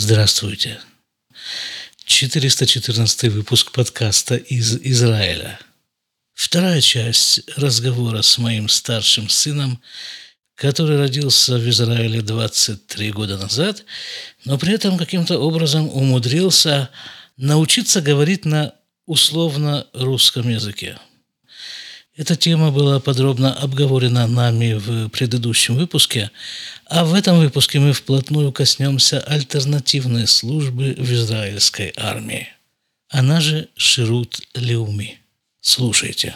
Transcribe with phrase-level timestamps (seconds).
[0.00, 0.78] Здравствуйте.
[2.04, 5.58] 414 выпуск подкаста из Израиля.
[6.34, 9.82] Вторая часть разговора с моим старшим сыном,
[10.54, 13.84] который родился в Израиле 23 года назад,
[14.44, 16.90] но при этом каким-то образом умудрился
[17.36, 18.74] научиться говорить на
[19.04, 20.96] условно русском языке.
[22.18, 26.32] Эта тема была подробно обговорена нами в предыдущем выпуске,
[26.90, 32.48] а в этом выпуске мы вплотную коснемся альтернативной службы в израильской армии.
[33.08, 35.20] Она же Ширут Леуми.
[35.60, 36.34] Слушайте.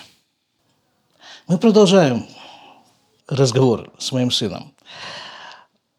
[1.49, 2.29] Мы продолжаем
[3.27, 4.73] разговор с моим сыном.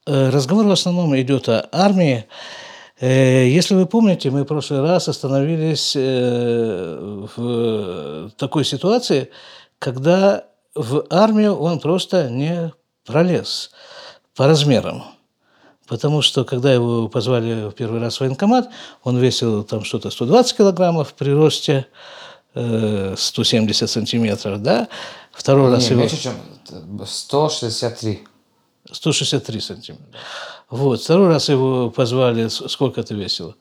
[0.07, 2.23] Э, разговор в основном идет о армии.
[3.01, 9.29] Э, если вы помните, мы в прошлый раз остановились э, в такой ситуации,
[9.83, 12.71] когда в армию он просто не
[13.05, 13.69] пролез
[14.33, 15.03] по размерам.
[15.87, 18.69] Потому что, когда его позвали в первый раз в военкомат,
[19.03, 21.85] он весил там что-то 120 килограммов при росте
[22.55, 24.87] э, 170 сантиметров, да?
[25.33, 25.99] Второй не, раз его...
[25.99, 26.33] меньше, чем
[27.05, 28.23] 163.
[28.89, 30.05] 163 сантиметра.
[30.69, 33.55] Вот, второй раз его позвали, сколько ты весил?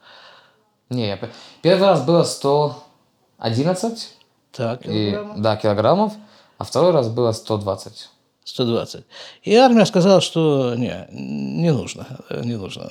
[0.88, 1.18] Не,
[1.62, 4.21] первый раз было 111.
[4.52, 5.38] Так, килограммов.
[5.38, 6.12] И, да, килограммов.
[6.58, 8.10] А второй раз было 120.
[8.44, 9.04] 120.
[9.42, 12.90] И армия сказала, что не, не нужно, не нужно,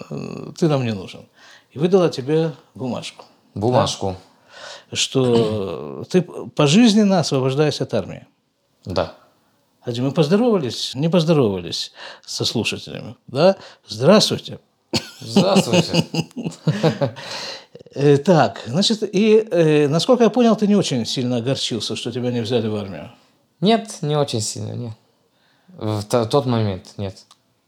[0.57, 1.27] ты нам не нужен.
[1.71, 3.25] И выдала тебе бумажку.
[3.53, 4.15] Бумажку.
[4.89, 4.95] Да?
[4.95, 8.27] Что ты пожизненно освобождаешься от армии.
[8.85, 9.13] Да.
[9.81, 11.91] Хотя мы поздоровались, не поздоровались
[12.25, 13.15] со слушателями.
[13.27, 13.55] Да?
[13.87, 14.59] Здравствуйте.
[15.19, 16.05] Здравствуйте.
[17.93, 22.31] Э, так, значит, и, э, насколько я понял, ты не очень сильно огорчился, что тебя
[22.31, 23.11] не взяли в армию.
[23.59, 24.93] Нет, не очень сильно, нет.
[25.67, 27.17] В тот момент нет.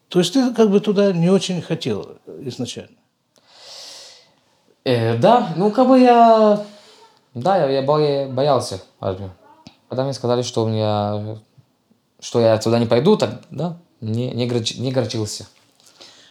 [0.08, 2.96] То есть ты как бы туда не очень хотел изначально?
[4.86, 6.66] Э, да, ну как бы я...
[7.34, 9.32] Да, я, я боялся армию.
[9.90, 11.40] Когда мне сказали, что у меня...
[12.20, 15.48] Что я туда не пойду, так, да, не, не, горч, не горчился.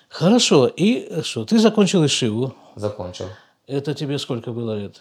[0.09, 0.67] Хорошо.
[0.67, 2.55] И что, ты закончил Ишиву?
[2.77, 3.27] Закончил.
[3.67, 5.01] Это тебе сколько было лет?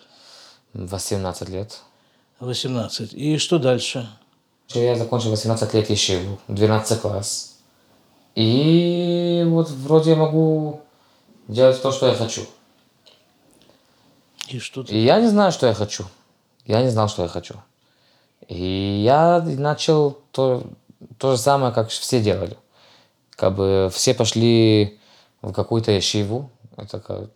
[0.73, 1.79] 18 лет.
[2.39, 3.13] 18.
[3.13, 4.07] И что дальше?
[4.69, 7.57] Я закончил 18 лет Ешиву, 12 класс.
[8.35, 10.81] И вот вроде я могу
[11.47, 12.43] делать то, что я хочу.
[14.47, 14.93] И что ты?
[14.93, 16.05] И я не знаю, что я хочу.
[16.65, 17.55] Я не знал, что я хочу.
[18.47, 20.63] И я начал то,
[21.17, 22.57] то же самое, как все делали.
[23.31, 24.99] Как бы все пошли
[25.41, 27.29] в какую-то ешиву, это как,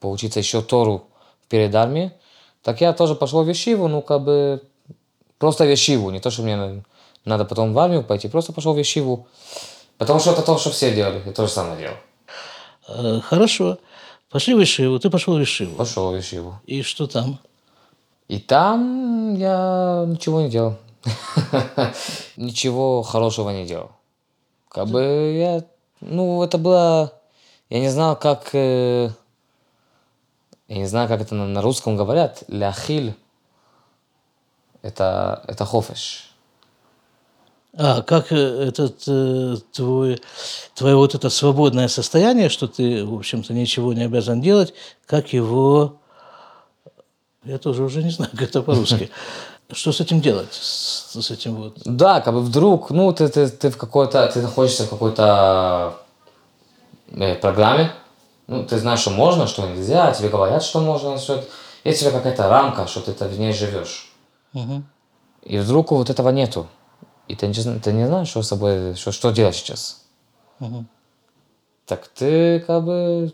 [0.00, 1.06] поучиться еще Тору
[1.48, 2.12] перед армией.
[2.62, 4.62] Так я тоже пошел в ешиву, ну, как бы
[5.38, 6.82] Просто в Ешиву, не то, что мне
[7.24, 9.26] надо потом в армию пойти, просто пошел в Ешиву.
[9.96, 11.96] Потому что это то, что все делали, я то же самое делал.
[12.88, 13.78] Э, хорошо.
[14.30, 15.76] Пошли в Ешиву, ты пошел в Ешиву.
[15.76, 16.60] Пошел в Ешиву.
[16.66, 17.38] И что там?
[18.28, 20.76] И там я ничего не делал.
[22.36, 23.90] Ничего хорошего не делал.
[24.68, 25.64] Как бы я...
[26.00, 27.12] Ну, это было...
[27.70, 28.54] Я не знал, как...
[28.54, 29.10] Э,
[30.68, 32.44] я не знаю, как это на русском говорят.
[32.48, 33.14] Ляхиль
[34.82, 36.30] это, это хофеш.
[37.76, 40.20] А как э, этот э, твой,
[40.74, 44.74] твое вот это свободное состояние, что ты, в общем-то, ничего не обязан делать,
[45.06, 45.96] как его...
[47.44, 49.10] Я тоже уже не знаю, как это по-русски.
[49.72, 50.52] Что с этим делать?
[50.52, 51.78] С, с этим вот?
[51.84, 55.98] Да, как бы вдруг, ну, ты, ты, ты в какой-то, ты находишься в какой-то
[57.40, 57.92] программе,
[58.46, 61.44] ну, ты знаешь, что можно, что нельзя, тебе говорят, что можно, что
[61.84, 64.12] есть у тебя какая-то рамка, что ты в ней живешь.
[64.54, 64.82] Угу.
[65.42, 66.66] И вдруг вот этого нету.
[67.28, 70.02] И ты, ты не знаешь, что с собой, что, что делать сейчас.
[70.60, 70.86] Угу.
[71.86, 73.32] Так ты как бы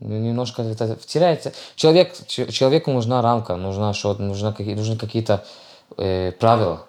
[0.00, 1.52] немножко это теряется.
[1.76, 5.44] Человек, человеку нужна рамка, нужна что, нужна какие, нужны какие-то
[5.96, 6.86] э, правила.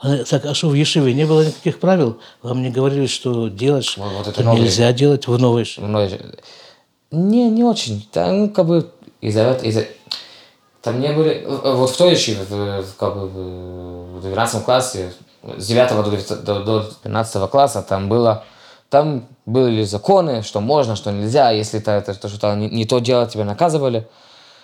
[0.00, 2.18] Так, а что в Ешиве не было никаких правил?
[2.42, 6.20] Вам не говорили, что делать, вот, вот это новый, нельзя делать в новой в новой...
[7.10, 8.06] Не, не очень.
[8.12, 8.90] Там, ну, как бы
[9.20, 9.76] из-за из
[10.82, 11.44] там не были...
[11.46, 15.12] Вот в той ячиве, в, как бы, в 12 классе,
[15.42, 18.44] с 9 до, до, 15 класса, там было...
[18.88, 21.50] Там были законы, что можно, что нельзя.
[21.50, 24.06] Если ты это, что-то не, не то делать, тебя наказывали.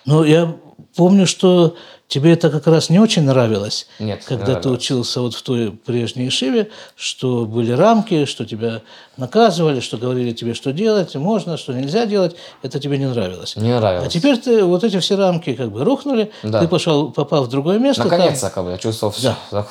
[0.04, 0.54] Ну, я
[0.96, 1.76] помню, что
[2.08, 3.86] тебе это как раз не очень нравилось.
[3.98, 8.82] Нет, Когда ты учился вот в той прежней Ишиве, что были рамки, что тебя
[9.16, 12.36] наказывали, что говорили тебе, что делать можно, что нельзя делать.
[12.62, 13.56] Это тебе не нравилось.
[13.56, 14.06] Не нравилось.
[14.06, 16.60] А теперь ты вот эти все рамки как бы рухнули, да.
[16.60, 18.04] ты пошел, попал в другое место.
[18.04, 19.34] Наконец-то, как бы, я чувствовал все.
[19.50, 19.66] Да.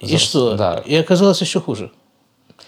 [0.00, 0.18] И За...
[0.18, 0.54] что?
[0.54, 0.82] Да.
[0.84, 1.90] И оказалось еще хуже.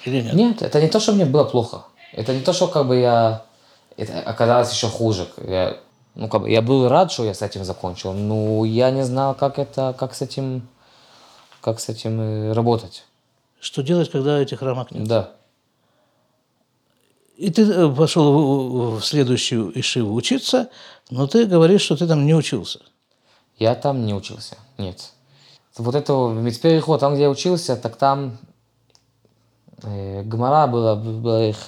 [0.05, 0.35] Или нет?
[0.35, 1.85] Нет, это не то, что мне было плохо.
[2.13, 3.45] Это не то, что как бы я
[3.97, 5.29] это оказалось еще хуже.
[5.47, 5.77] Я,
[6.21, 9.35] ну, как бы, я был рад, что я с этим закончил, но я не знал,
[9.35, 10.69] как это, как с этим,
[11.63, 13.07] как с этим э, работать.
[13.59, 15.09] Что делать, когда этих рамок нет?
[15.09, 15.31] Да.
[17.39, 20.69] И ты э, пошел в- следующую Ишиву учиться,
[21.09, 22.81] но ты говоришь, что ты там не учился.
[23.57, 25.15] Я там не учился, нет.
[25.79, 28.37] Вот это ведь переход, там, где я учился, так там
[29.85, 31.65] э, Гмара было, было их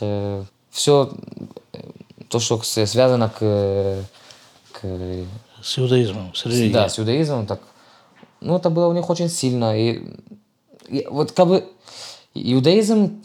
[0.71, 1.11] все
[2.29, 4.22] то, что связано э, к
[5.63, 6.73] С иудаизмом, с религией.
[6.73, 7.61] да, с иудаизмом, так,
[8.41, 9.79] ну, это было у них очень сильно.
[9.79, 10.03] И,
[10.89, 11.69] и вот как бы
[12.35, 13.23] иудаизм,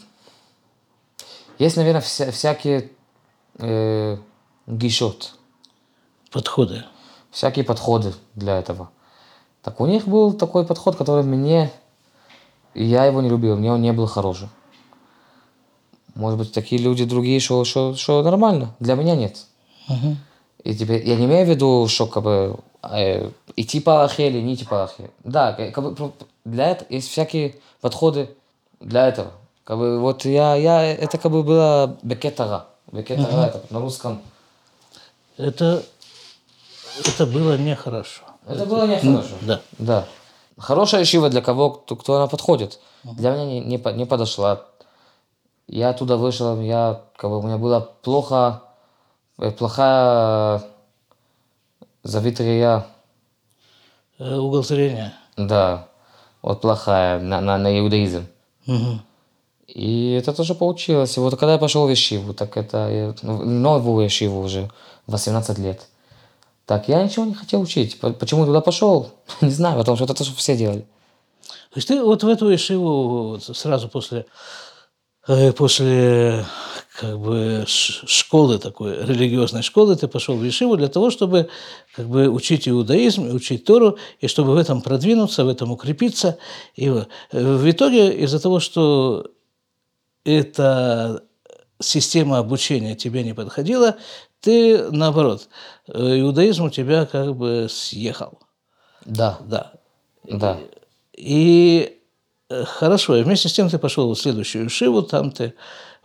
[1.58, 2.90] есть, наверное, вся, всякие
[3.58, 4.16] э,
[4.66, 5.34] гишот,
[6.30, 6.84] Подходы.
[7.30, 8.90] всякие подходы для этого.
[9.62, 11.72] Так у них был такой подход, который мне,
[12.74, 14.48] я его не любил, мне он не был хороший.
[16.14, 19.36] Может быть, такие люди другие, что, что, что нормально, для меня нет.
[19.88, 20.18] Мгм.
[20.64, 24.40] И теперь, я не имею в виду, что как бы э, идти по Аллахе или
[24.40, 25.10] не идти по Аллахе.
[25.24, 26.12] Да, как как бы
[26.44, 28.30] для этого есть всякие подходы
[28.80, 29.32] для этого.
[29.64, 32.66] Как бы вот я, я это как бы было бекетара.
[32.90, 34.22] Бекетара это на русском.
[35.36, 35.82] Это,
[37.04, 38.22] это было нехорошо.
[38.46, 39.34] Это было нехорошо.
[39.42, 39.60] Да.
[39.78, 40.04] Да.
[40.56, 42.80] Хорошая шива для кого, кто, кто она подходит.
[43.04, 44.64] Для меня не, не, не подошла.
[45.68, 48.67] Я оттуда вышел, я, как бы, у меня было плохо, э,
[49.38, 50.62] плохая
[52.02, 52.86] завитрия,
[54.18, 55.12] Э, Угол зрения.
[55.36, 55.86] да,
[56.42, 58.26] вот плохая на, на, на иудаизм.
[58.66, 59.00] Мгм.
[59.68, 61.16] И это тоже получилось.
[61.16, 64.70] И вот когда я пошел в Ешиву, так это я- ну, новую Ешиву уже,
[65.06, 65.86] 18 лет.
[66.66, 68.00] Так, я ничего не хотел учить.
[68.00, 69.10] По- Почему туда пошел?
[69.40, 70.80] Не знаю, потому что это то, что все делали.
[71.70, 74.26] То есть ты вот в эту Ишиву вот сразу после,
[75.28, 76.44] э, после
[76.98, 81.48] как бы школы такой, религиозной школы, ты пошел в Ишиву для того, чтобы
[81.94, 86.38] как бы учить иудаизм, и учить Тору, и чтобы в этом продвинуться, в этом укрепиться.
[86.74, 89.30] И э, в итоге из-за того, что
[90.24, 91.22] эта
[91.80, 93.96] система обучения тебе не подходила,
[94.40, 95.48] ты, наоборот,
[95.86, 98.40] э, иудаизм у тебя как бы съехал.
[99.04, 99.38] Да,
[100.24, 100.38] Да.
[100.38, 100.58] да.
[101.16, 102.00] И
[102.48, 105.54] э, хорошо, и вместе с тем ты пошел в следующую Шиву, там ты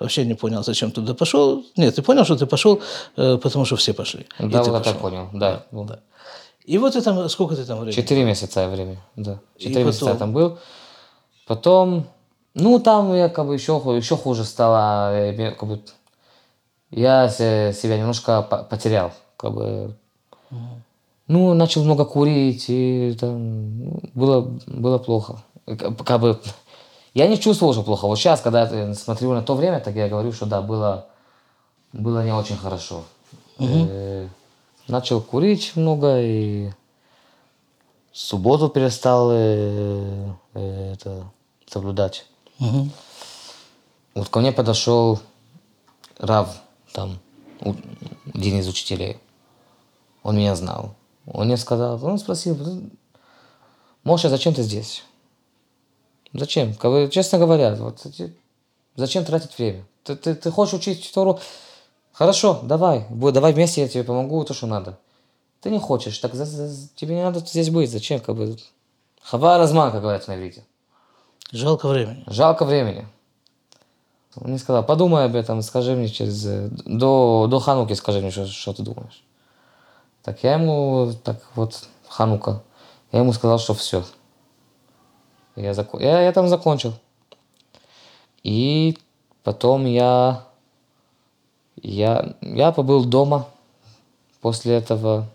[0.04, 1.64] вообще не понял, зачем туда пошел.
[1.78, 2.80] Нет, ты понял, что ты пошел,
[3.18, 4.26] э, потому что все пошли.
[4.40, 5.64] И Да, ты вот это понял, да.
[5.72, 5.88] ну,
[6.66, 7.96] И вот ты там, сколько ты там времени?
[8.02, 9.40] Четыре месяца время, да.
[9.58, 10.20] И Четыре месяца я потом?
[10.20, 10.58] там был.
[11.48, 12.06] Потом,
[12.54, 15.12] ну, там я как бы еще, еще хуже стало.
[15.58, 15.80] как бы,
[16.92, 19.96] я се- себя немножко по- потерял, как бы.
[21.28, 25.42] Ну, начал много курить, и там ну, было, было плохо.
[25.68, 26.40] И как бы,
[27.14, 28.08] я не чувствовал, что плохо.
[28.08, 31.08] Вот сейчас, когда я смотрю на то время, так я говорю, что да, было,
[31.92, 33.04] было не очень хорошо.
[33.60, 34.28] Э,
[34.88, 36.72] начал курить много и
[38.12, 41.26] субботу перестал э, э, это,
[41.68, 42.26] соблюдать.
[42.60, 42.92] Мгм.
[44.16, 45.20] Вот ко мне подошел
[46.18, 46.62] Рав,
[46.94, 47.20] там,
[48.34, 49.20] один из учителей.
[50.24, 50.96] Он меня знал.
[51.26, 52.58] Он мне сказал, он спросил,
[54.04, 55.04] Моша, зачем ты здесь?
[56.34, 56.76] Зачем?
[57.10, 58.06] Честно говоря, вот,
[58.96, 59.86] зачем тратить время?
[60.04, 61.40] Ты, ты, ты хочешь учить Тору?
[62.12, 64.98] Хорошо, давай, давай вместе я тебе помогу, то, что надо.
[65.62, 68.20] Ты не хочешь, так за- за- тебе не надо здесь быть, зачем?
[68.20, 68.58] Как бы,
[69.22, 70.66] хава разман, как говорят на иврите.
[71.52, 72.24] Жалко времени.
[72.28, 73.08] Жалко времени.
[74.36, 76.44] Он мне сказал, подумай об этом, скажи мне через...
[76.44, 79.24] До, до Хануки скажи мне, что, что ты думаешь.
[80.24, 82.64] Так я ему, так вот, Ханука,
[83.12, 84.04] я ему сказал, что все.
[85.56, 86.94] Я, зако- я, я там закончил.
[88.44, 88.98] И
[89.44, 90.46] потом я,
[91.82, 93.48] я, я побыл дома.
[94.42, 95.28] После этого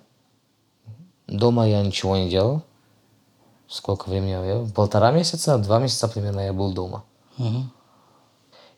[1.27, 2.63] дома я ничего не делал.
[3.69, 4.31] Сколько времени?
[4.31, 7.05] Я, полтора месяца, два месяца примерно я был дома.
[7.37, 7.71] Мгм.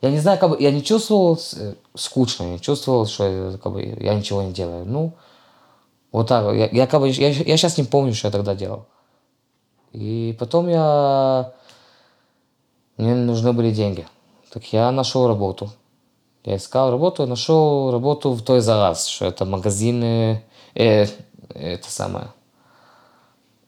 [0.03, 3.83] Я не знаю, как бы, я не чувствовал э, скучно, не чувствовал, что как бы,
[3.83, 4.85] я ничего не делаю.
[4.87, 5.13] Ну,
[6.11, 6.55] вот так.
[6.55, 8.87] Я, я, как бы, я, я сейчас не помню, что я тогда делал.
[9.93, 11.53] И потом я...
[12.97, 14.07] Мне нужны были деньги.
[14.53, 15.71] Так я нашел работу.
[16.45, 20.43] Я искал работу, нашел работу в той за раз, что это магазины,
[20.75, 21.07] э,
[21.51, 22.29] это самое,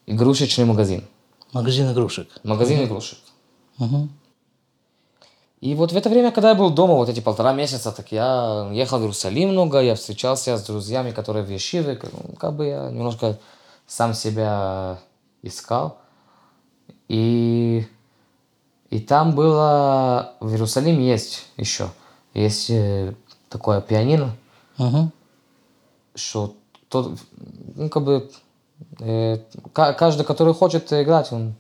[0.06, 1.04] игрушечный магазин.
[1.52, 2.28] Магазин игрушек.
[2.44, 3.18] Магазин игрушек.
[3.76, 4.10] Мгм.
[5.60, 8.68] И вот в это время, когда я был дома, вот эти полтора месяца, так я
[8.72, 12.00] ехал в Иерусалим много, я встречался с друзьями, которые в Ешиве,
[12.38, 13.38] как бы я немножко
[13.86, 14.98] сам себя
[15.42, 15.98] искал.
[17.08, 17.86] И,
[18.90, 21.88] и там было, в Иерусалиме есть еще,
[22.34, 23.14] есть э,
[23.48, 24.30] такое пианино,
[24.78, 25.12] Мгм.
[26.14, 26.54] что
[26.88, 27.18] тот,
[27.76, 28.30] ну, как бы,
[29.00, 29.38] э,
[29.72, 31.54] ка- каждый, который хочет играть, он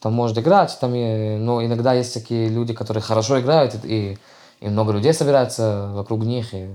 [0.00, 4.18] там может играть, там, и- но иногда есть такие люди, которые хорошо играют, и,
[4.60, 6.54] и много людей собирается вокруг них.
[6.54, 6.68] И,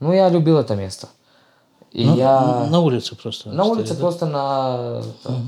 [0.00, 1.08] ну, я любил это место.
[1.92, 2.66] И Ну, я...
[2.70, 3.50] На улице просто.
[3.50, 4.04] На улице стоит, да?
[4.04, 5.02] просто на...
[5.22, 5.38] там, э,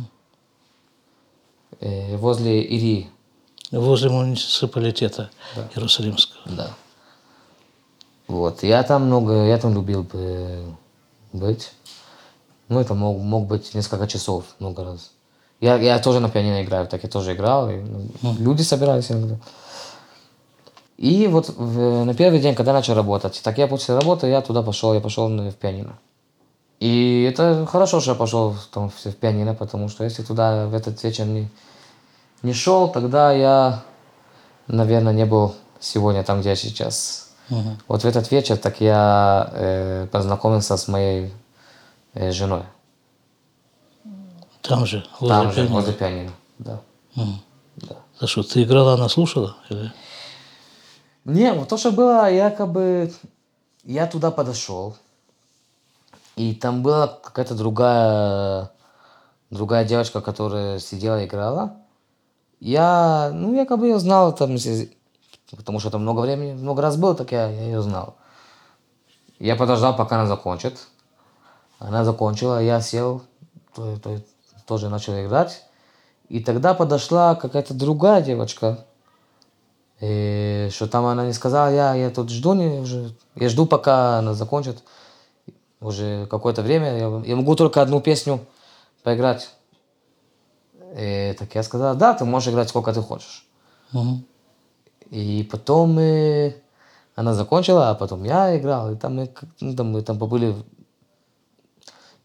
[2.16, 3.08] возле Ири.
[3.70, 5.30] Возле муниципалитета
[5.74, 6.42] Иерусалимского.
[6.46, 6.70] Да.
[8.28, 8.62] Вот.
[8.62, 9.46] Я там много...
[9.46, 10.62] Я там любил бы
[11.32, 11.72] быть.
[12.68, 15.10] Ну, это мог, мог быть несколько часов, много раз.
[15.60, 17.70] Я, я тоже на пианино играю, так я тоже играл.
[17.70, 17.82] И,
[18.22, 19.36] ну, Люди собирались иногда.
[20.96, 24.62] И вот в- на первый день, когда начал работать, так я после работы, я туда
[24.62, 25.98] пошел, я пошел в пианино.
[26.80, 30.74] И это хорошо, что я пошел там, в в пианино, потому что если туда в
[30.74, 31.48] этот вечер не,
[32.42, 33.82] не шел, тогда я,
[34.66, 37.32] наверное, не был сегодня там, где я сейчас.
[37.48, 37.78] Мгм.
[37.88, 41.32] Вот в этот вечер так я э, познакомился с моей
[42.14, 42.62] э, женой.
[44.62, 46.32] Там же, возле Там же, возле пианино.
[46.58, 46.80] Да.
[47.14, 47.42] Мгм.
[47.76, 47.96] да.
[48.20, 49.56] А что, ты играла, она слушала?
[49.68, 49.92] Или?
[51.24, 53.12] Не, вот то, что было, я как бы...
[53.84, 54.96] Я туда подошел,
[56.36, 58.70] и там была какая-то другая...
[59.50, 61.76] Другая девочка, которая сидела и играла.
[62.64, 64.56] Я, ну, я как бы ее знал, там,
[65.56, 68.14] потому что там много времени, много раз был, так я, я ее знал.
[69.40, 70.78] Я подождал, пока она закончит.
[71.80, 73.22] Она закончила, я сел,
[73.74, 74.22] то- то-
[74.64, 75.64] тоже начал играть.
[76.28, 78.86] И тогда подошла какая-то другая девочка,
[80.00, 84.18] и что там она не сказала, я, я тут жду, не, уже, я жду, пока
[84.18, 84.84] она закончит.
[85.80, 88.38] Уже какое-то время, я, я могу только одну песню
[89.02, 89.50] поиграть.
[90.96, 93.46] И так я сказал, да, ты можешь играть сколько ты хочешь.
[93.92, 94.24] Мгм.
[95.10, 96.54] И потом э,
[97.14, 98.92] она закончила, а потом я играл.
[98.92, 99.30] И там мы,
[99.60, 100.54] ну, там, мы там побыли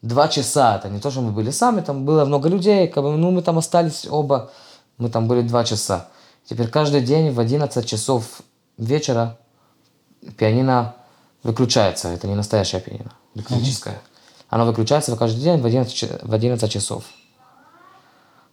[0.01, 0.77] два часа.
[0.77, 2.87] Это не то, что мы были сами, там было много людей.
[2.87, 4.51] Как бы, ну, мы там остались оба.
[4.97, 6.07] Мы там были два часа.
[6.45, 8.41] Теперь каждый день в 11 часов
[8.77, 9.37] вечера
[10.37, 10.95] пианино
[11.43, 12.09] выключается.
[12.09, 13.99] Это не настоящее пианино, электрическое.
[14.49, 17.03] Оно выключается каждый день в 11, ч- в 11 часов.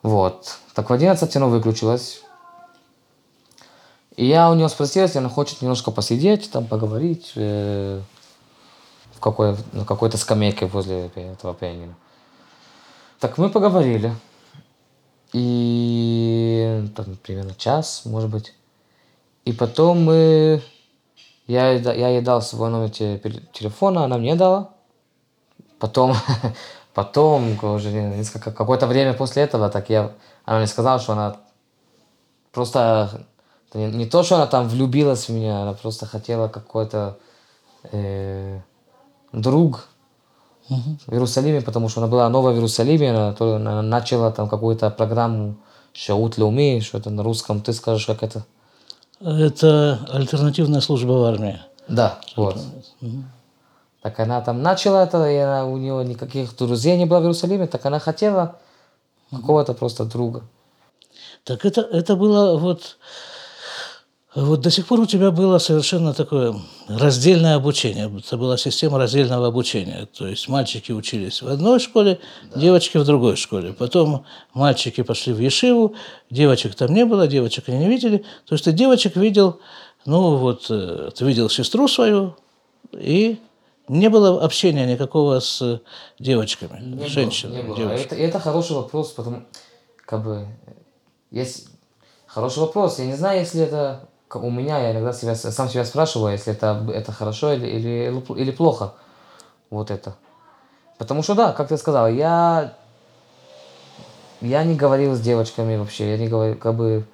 [0.04, 0.58] Вот.
[0.75, 2.23] Так в 11 оно выключилось.
[4.16, 8.02] И я у нее спросил, если она хочет немножко посидеть, там поговорить э,
[9.14, 11.94] в какой, на какой-то скамейке возле этого пианино.
[13.18, 14.14] Так мы поговорили.
[15.32, 18.52] И там, примерно час, может быть.
[19.46, 20.62] И потом мы...
[21.46, 24.75] Я, я ей дал свой номер телефона, она мне дала.
[25.78, 26.14] Потом,
[26.94, 30.12] потом, уже несколько, какое-то время после этого, так я,
[30.44, 31.36] она мне сказала, что она
[32.52, 33.26] просто
[33.74, 37.18] не, не то, что она там влюбилась в меня, она просто хотела какой-то
[37.90, 38.60] э,
[39.32, 39.88] друг
[40.68, 45.56] в Иерусалиме, потому что она была новая в Иерусалиме, она, она начала там какую-то программу
[45.92, 48.44] Шаут Леуми, что это на русском, ты скажешь, как это?
[49.20, 51.60] Это альтернативная служба в армии.
[51.88, 52.58] Да, вот.
[54.04, 57.66] Так она там начала это, и она, у нее никаких друзей не было в Иерусалиме,
[57.66, 58.58] так она хотела
[59.30, 60.42] какого-то просто друга.
[61.42, 62.99] Так это, это было вот...
[64.34, 66.54] Вот до сих пор у тебя было совершенно такое
[66.87, 68.12] раздельное обучение.
[68.14, 70.06] Это была система раздельного обучения.
[70.12, 72.20] То есть мальчики учились в одной школе,
[72.54, 73.73] девочки в другой школе.
[73.73, 75.94] Потом мальчики пошли в Ешиву,
[76.28, 78.18] девочек там не было, девочек они не видели.
[78.44, 79.61] То есть ты девочек видел,
[80.04, 82.37] ну вот, э, ты видел сестру свою,
[82.92, 83.38] и
[83.88, 85.80] не было общения никакого с
[86.18, 87.76] девочками, Не женщинами, было, не было.
[87.76, 88.04] девочками.
[88.06, 89.44] Это, это хороший вопрос, потому
[90.06, 90.46] как бы
[91.30, 91.68] есть
[92.26, 92.98] хороший вопрос.
[92.98, 96.86] Я не знаю, если это у меня, я иногда себя, сам себя спрашиваю, если это,
[96.92, 98.94] это хорошо или, или, или плохо.
[99.70, 100.16] Вот это.
[100.98, 102.74] Потому что да, как ты сказал, я,
[104.40, 107.04] я не говорил с девочками вообще, я не говорил, как бы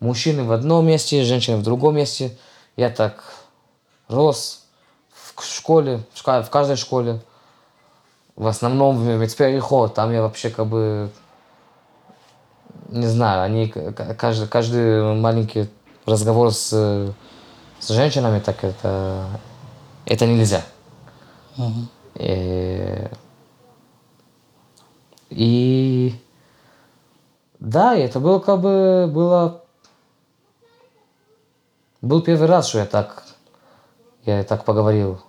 [0.00, 2.36] мужчины в одном месте, женщины в другом месте.
[2.76, 3.24] Я так
[4.08, 4.67] рос
[5.40, 7.20] в школе, в каждой школе.
[8.36, 11.10] В основном в Мецперихо, там я вообще как бы,
[12.88, 15.68] не знаю, они, каждый, каждый маленький
[16.06, 17.12] разговор с,
[17.80, 19.26] с женщинами, так это,
[20.06, 20.62] это нельзя.
[21.56, 21.88] Мгм.
[22.14, 23.08] Э,
[25.30, 26.14] И
[27.60, 29.62] да, и это было как бы было
[32.00, 33.24] был первый раз, что я так
[34.24, 35.20] я так поговорил.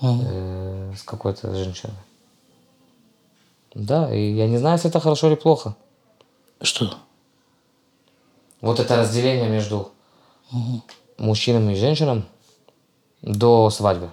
[0.00, 1.94] Э, с какой-то женщиной.
[3.74, 5.76] Да, и я не знаю, если это хорошо или плохо.
[6.60, 6.94] Что?
[8.60, 9.92] Вот это разделение между
[11.16, 12.24] мужчинами и женщинами
[13.22, 14.10] до свадьбы.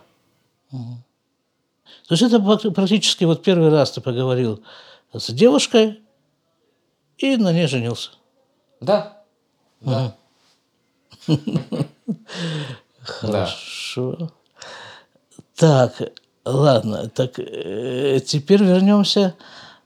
[0.72, 2.39] То есть это
[2.72, 4.62] практически вот первый раз ты поговорил
[5.13, 6.01] с девушкой
[7.18, 8.12] и на ней женился.
[8.82, 9.24] Да.
[9.82, 10.15] Да.
[13.01, 14.32] Хорошо.
[15.56, 15.94] Так,
[16.44, 19.36] ладно, так э, теперь вернемся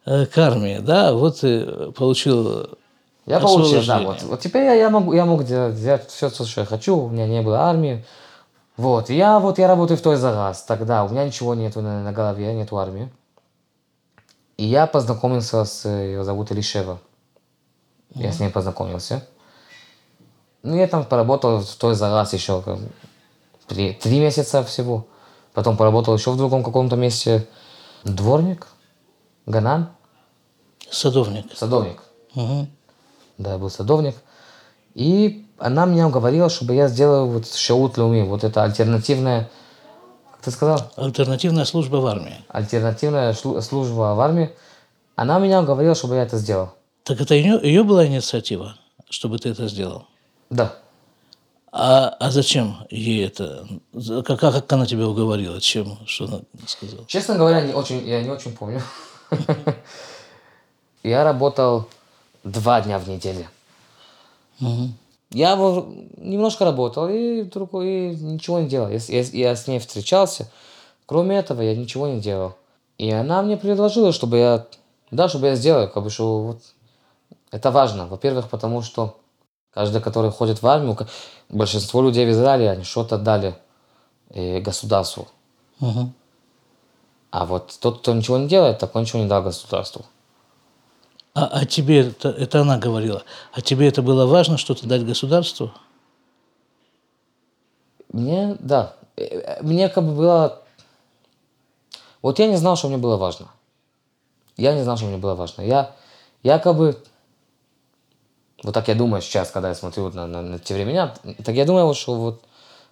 [0.05, 1.13] э, к армии, да?
[1.13, 2.77] Вот ты получил
[3.25, 4.23] Я получил, да, вот.
[4.23, 7.27] Вот теперь я, я могу, я мог делать, делать все, что я хочу, у меня
[7.27, 8.03] не было армии.
[8.77, 12.01] Вот, я вот, я работаю в той за раз, тогда у меня ничего нету на,
[12.01, 13.11] на голове, нету армии.
[14.57, 16.99] И я познакомился с, э, ее зовут Элишева.
[18.15, 19.25] Я с ней познакомился.
[20.63, 22.63] Ну, я там поработал в той за раз еще
[23.67, 25.05] три, три месяца всего.
[25.53, 27.47] Потом поработал еще в другом каком-то месте.
[28.03, 28.67] Дворник,
[29.45, 29.89] Ганан,
[30.89, 31.45] Садовник.
[31.55, 32.01] садовник.
[32.33, 32.67] Мгм.
[33.37, 34.15] Да, я был садовник.
[34.95, 39.49] И она меня уговорила, чтобы я сделал вот шаут луми, вот это альтернативная,
[40.31, 42.35] как ты сказал, Альтернативная служба в армии.
[42.47, 44.51] альтернативная служба в армии.
[45.15, 46.69] Она меня уговорила, чтобы я это сделал.
[47.03, 48.75] Так это ее, ее была инициатива,
[49.09, 50.05] чтобы ты это сделал.
[50.49, 50.75] Да.
[51.71, 53.67] А, а зачем ей это?
[54.25, 55.61] Как, как она тебя уговорила?
[55.61, 55.99] Чем?
[56.05, 57.05] Что она сказала?
[57.05, 58.81] Честно говоря, не очень, я не очень помню.
[61.03, 61.87] Я работал
[62.43, 63.45] два дня в неделю.
[65.31, 65.55] Я
[66.17, 68.89] немножко работал и, вдруг, и ничего не делал.
[68.89, 70.49] Я, я я с ней встречался.
[71.05, 72.55] Кроме этого, я ничего не делал.
[72.97, 74.65] И она мне предложила, чтобы я,
[75.11, 76.61] да, чтобы я сделал, как бы, что вот
[77.51, 78.07] это важно.
[78.07, 79.17] Во-первых, потому что
[79.73, 80.97] каждый, который ходит в армию,
[81.49, 83.55] большинство людей в Израиле, они что-то дали
[84.29, 85.27] э, государству.
[85.79, 86.13] Мгм.
[87.31, 90.05] А вот тот, кто ничего не делает, так он ничего не дал государству.
[91.35, 93.23] А, а тебе, это, это она говорила,
[93.53, 95.71] а тебе это было важно, что-то дать государству?
[98.11, 100.63] Мне, да, э, э, мне как бы было...
[102.21, 103.47] Вот я не знал, что мне было важно.
[104.57, 105.61] Я не знал, что мне было важно.
[105.61, 105.95] Я,
[106.43, 107.01] я как бы...
[108.63, 111.55] Вот так я думаю сейчас, когда я смотрю вот на, на, на те времена, так
[111.55, 112.43] я думаю, что вот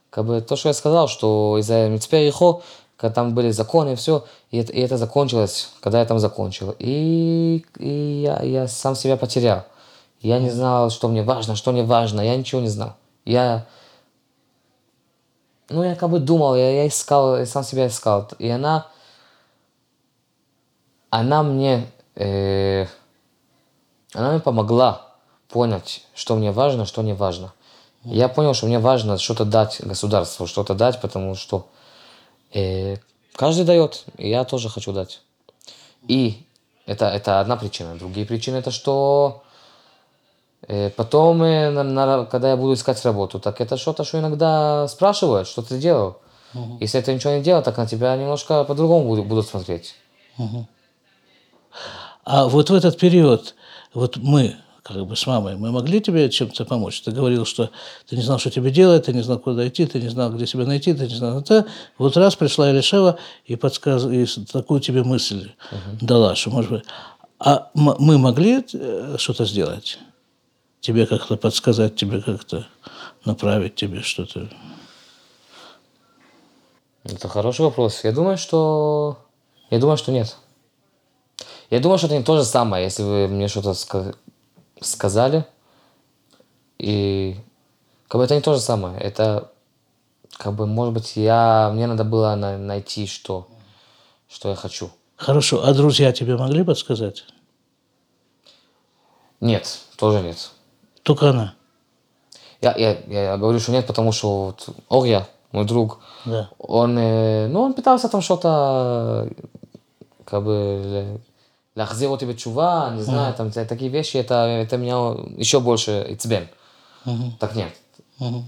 [0.10, 2.62] как бы то, что я сказал, что из-за Мицпе Рихо,
[2.96, 6.74] когда там были законы и все, и это, и это закончилось, когда я там закончил.
[6.80, 9.66] И, и я, я сам себя потерял.
[10.22, 12.94] Я не знал, что мне важно, что не важно, я ничего не знал.
[13.26, 13.66] Я,
[15.70, 18.30] ну, я как бы думал, я, я искал, я сам себя искал.
[18.40, 18.88] И она,
[21.10, 22.86] она мне, э,
[24.14, 25.07] она мне помогла
[25.50, 27.54] понять, что мне важно, что не важно.
[28.04, 31.68] Я понял, что мне важно что-то дать государству, что-то дать, потому что
[32.54, 32.98] э,
[33.36, 35.22] каждый дает, и я тоже хочу дать.
[36.08, 36.46] И
[36.86, 37.96] это, это одна причина.
[37.96, 39.44] Другие причины это что
[40.68, 44.88] э, потом, э, на- на- когда я буду искать работу, так это что-то, что иногда
[44.88, 46.18] спрашивают, что ты делал.
[46.80, 49.96] Если ты ничего не делал, так на тебя немножко по-другому будут, будут смотреть.
[52.24, 53.56] А вот в этот период,
[53.94, 54.56] вот мы,
[54.88, 57.02] как бы с мамой, мы могли тебе чем-то помочь?
[57.02, 57.72] Ты говорил, что
[58.08, 60.48] ты не знал, что тебе делать, ты не знал, куда идти, ты не знал, где
[60.48, 61.66] себя найти, ты не знал это.
[61.98, 64.06] Вот раз пришла Елишева и, подсказ...
[64.06, 65.52] и такую тебе мысль
[66.02, 66.84] дала, что, может быть...
[67.40, 70.00] А мы могли э, что-то сделать?
[70.80, 72.66] Тебе как-то подсказать, тебе как-то
[73.26, 74.50] направить тебе что-то?
[77.04, 78.04] Это хороший вопрос.
[78.04, 79.18] Я думаю, что...
[79.70, 80.38] Я думаю, что нет.
[81.70, 84.16] Я думаю, что это не то же самое, если вы мне что-то ска-
[84.82, 85.46] сказали.
[86.78, 87.36] И
[88.08, 89.00] как бы это не то же самое.
[89.00, 89.52] Это
[90.38, 91.72] как бы, может быть, я...
[91.74, 93.48] Мне надо было на- найти, что,
[94.30, 94.90] что я хочу.
[95.16, 97.26] Хорошо, а друзья тебе могли подсказать?
[99.40, 100.52] Нет, тоже нет.
[101.04, 101.56] Только она.
[102.62, 106.50] Я, я, я говорю, что нет, потому что вот Орья, мой друг, Да.
[106.58, 109.30] он, э, ну, он пытался там что-то,
[110.26, 111.22] как бы,
[111.77, 116.49] להחזיר אותי בתשובה, не знаю, там та- такие вещи, это, это меня еще больше ицбен.
[117.39, 117.73] Так нет.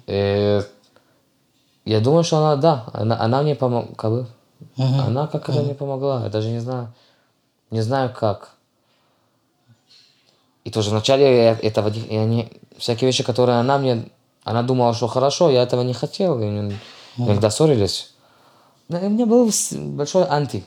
[0.07, 0.63] Э,
[1.87, 4.27] я думаю, что она, да, она, она мне помогла, как бы,
[5.07, 6.93] она как это мне помогла, я даже не знаю,
[7.71, 8.51] не знаю как.
[10.65, 14.05] И тоже вначале я этого не- я не, всякие вещи, которые она мне,
[14.45, 16.79] она думала, что хорошо, я этого не хотел, и мы
[17.19, 18.15] иногда ссорились.
[18.89, 20.65] Да, и у меня был с- большой анти.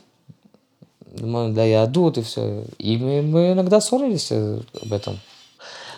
[1.13, 2.65] Думаю, Да, я адут и все.
[2.79, 5.21] И мы, мы иногда ссорились э, об этом.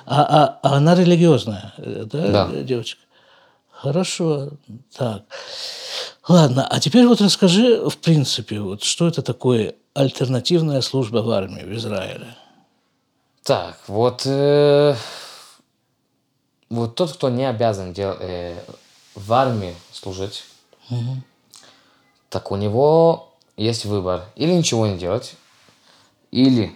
[0.07, 2.63] А, а, а она религиозная, э, да, Да.
[2.63, 3.01] девочка?
[3.71, 4.51] Хорошо,
[4.97, 5.23] так.
[6.27, 11.63] Ладно, а теперь вот расскажи, в принципе, вот что это такое альтернативная служба в армии
[11.63, 12.35] в Израиле?
[13.45, 14.97] Так, вот, э,
[16.71, 18.57] вот тот, кто не обязан дел, э,
[19.15, 20.45] в армии служить,
[22.31, 24.25] так у него есть выбор.
[24.37, 25.37] Или ничего не делать,
[26.31, 26.73] или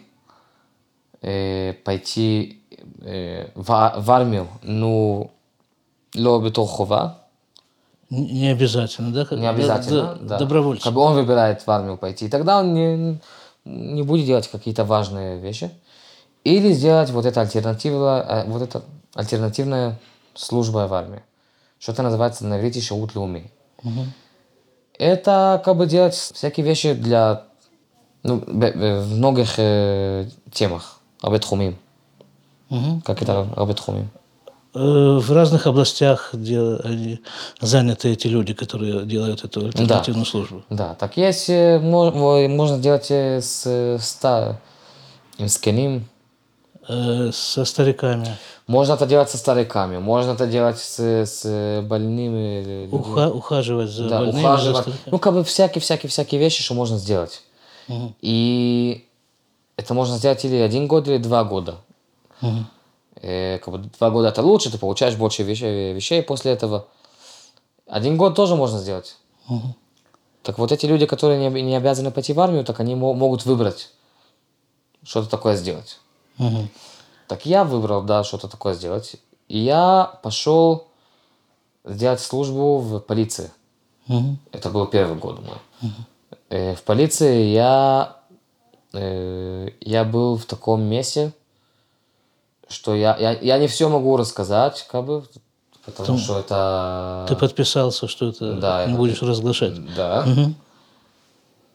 [1.21, 2.63] э, пойти
[3.01, 5.31] э, в, а, в армию, ну,
[6.15, 7.19] лобитол хова.
[8.11, 9.25] Не обязательно, да?
[9.27, 10.39] Как, не обязательно, да, да.
[10.39, 10.85] Добровольцы.
[10.85, 12.27] Как бы он выбирает в армию пойти.
[12.27, 13.21] И тогда он не,
[13.65, 15.71] не будет делать какие-то важные вещи.
[16.45, 18.83] Или сделать вот это альтернатива, э, вот это
[19.15, 19.99] альтернативная
[20.35, 21.23] служба в армии.
[21.79, 23.15] Что-то называется на иврите шаут.
[23.15, 24.05] Угу.
[24.99, 27.43] Это как бы делать всякие вещи для
[28.25, 30.99] ну, в многих э, темах.
[31.23, 31.77] Абетхумим.
[32.69, 33.01] Мгм.
[33.03, 34.11] Как это абетхумим?
[34.75, 37.21] Э, В разных областях дел- они
[37.61, 40.63] заняты эти люди, которые делают эту альтернативную службу.
[40.69, 44.61] Да, так есть, э, мо- мо- можно делать э, с ста,
[45.39, 46.07] с кеним,
[46.89, 48.27] Э, Со стариками.
[48.67, 52.99] можно это делать со стариками, можно это делать с, с больными людьми.
[52.99, 54.41] Уха- ухаживать за Да, больными.
[54.41, 54.81] за ухаживать.
[54.83, 55.11] стариками.
[55.13, 57.43] Ну, как бы всякие-всякие-всякие вещи, что можно сделать.
[57.89, 58.15] Мгм.
[58.23, 59.07] И
[59.77, 61.77] это можно сделать или один год, или два года.
[62.41, 62.67] Мгм.
[63.21, 66.87] Э, как бы два года это лучше, ты получаешь больше вещей, вещей после этого.
[67.87, 69.17] Один год тоже можно сделать.
[69.49, 69.75] Мгм.
[70.43, 73.45] Так вот эти люди, которые не, не обязаны пойти в армию, так они мо- могут
[73.45, 73.91] выбрать
[75.03, 75.99] что-то такое сделать.
[77.27, 79.17] Так я выбрал, да, что-то такое сделать.
[79.49, 80.89] И я пошел
[81.85, 83.51] сделать службу в полиции.
[84.07, 84.39] Мгм.
[84.53, 85.93] Это был первый год мой.
[86.51, 88.17] Э, в полиции я,
[88.93, 91.33] э, я был в таком месте,
[92.69, 95.25] что я, я, я не все могу рассказать, как бы,
[95.85, 97.27] потому что это...
[97.29, 99.95] Ты подписался, что это Да, не я будешь разглашать.
[99.95, 100.25] Да.
[100.27, 100.55] Мгм.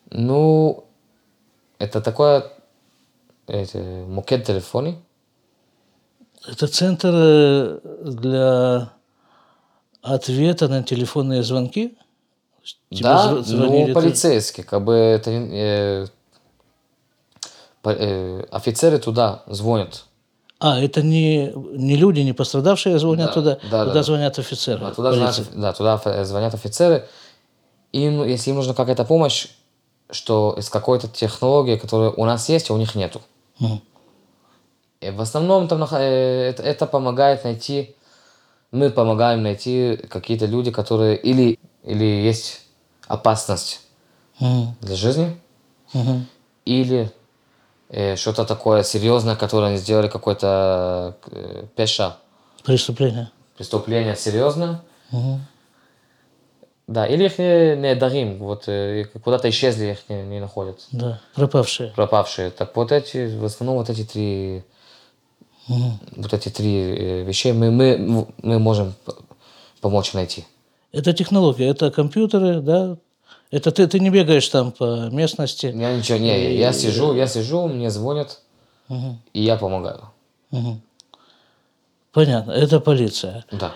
[0.10, 0.84] Ну,
[1.80, 2.52] это такое...
[3.48, 5.02] Это, мукет телефони.
[6.48, 8.92] Это центр для
[10.02, 11.98] ответа на телефонные звонки?
[12.90, 15.32] Тебе да, зв- звонили, ну, полицейский, как бы это...
[15.32, 16.08] э,
[17.84, 20.06] э, офицеры туда звонят.
[20.60, 24.04] А, это не, не люди, не пострадавшие звонят Да, туда, да, туда да.
[24.04, 24.86] звонят офицеры.
[24.86, 27.06] А туда, звонят, да, туда звонят офицеры.
[27.92, 29.48] Им, ну, если им нужна какая-то помощь,
[30.10, 33.22] что из какой-то технологии, которая у нас есть, а у них нету.
[35.02, 37.96] И в основном там, э, это, это помогает найти,
[38.72, 42.62] мы помогаем найти какие-то люди, которые или, или есть
[43.08, 43.82] опасность
[44.39, 45.38] для жизни,
[46.66, 47.12] или
[47.89, 52.18] э, что-то такое серьезное, которое они сделали, какой-то э, пеша,
[52.63, 53.30] Преступление.
[53.58, 54.82] преступление серьезное.
[56.88, 61.22] Да, или их не, не дарим, вот э, куда-то исчезли, их не, не находят, Да,
[61.34, 61.91] пропавшие.
[61.96, 62.52] пропавшие.
[62.52, 64.63] Так вот эти, в основном вот эти три,
[65.69, 66.00] Мгм.
[66.17, 68.93] вот эти три э, вещей мы, мы, мы можем
[69.80, 70.46] помочь найти.
[70.91, 72.98] Это технология, это компьютеры, да?
[73.50, 75.67] Это ты, ты не бегаешь там по местности.
[75.67, 78.41] Я ничего, не, я сижу, я сижу, мне звонят,
[78.89, 79.22] Мгм.
[79.34, 80.02] и я помогаю.
[80.52, 80.82] Мгм.
[82.12, 83.46] Понятно, это полиция.
[83.52, 83.72] Да.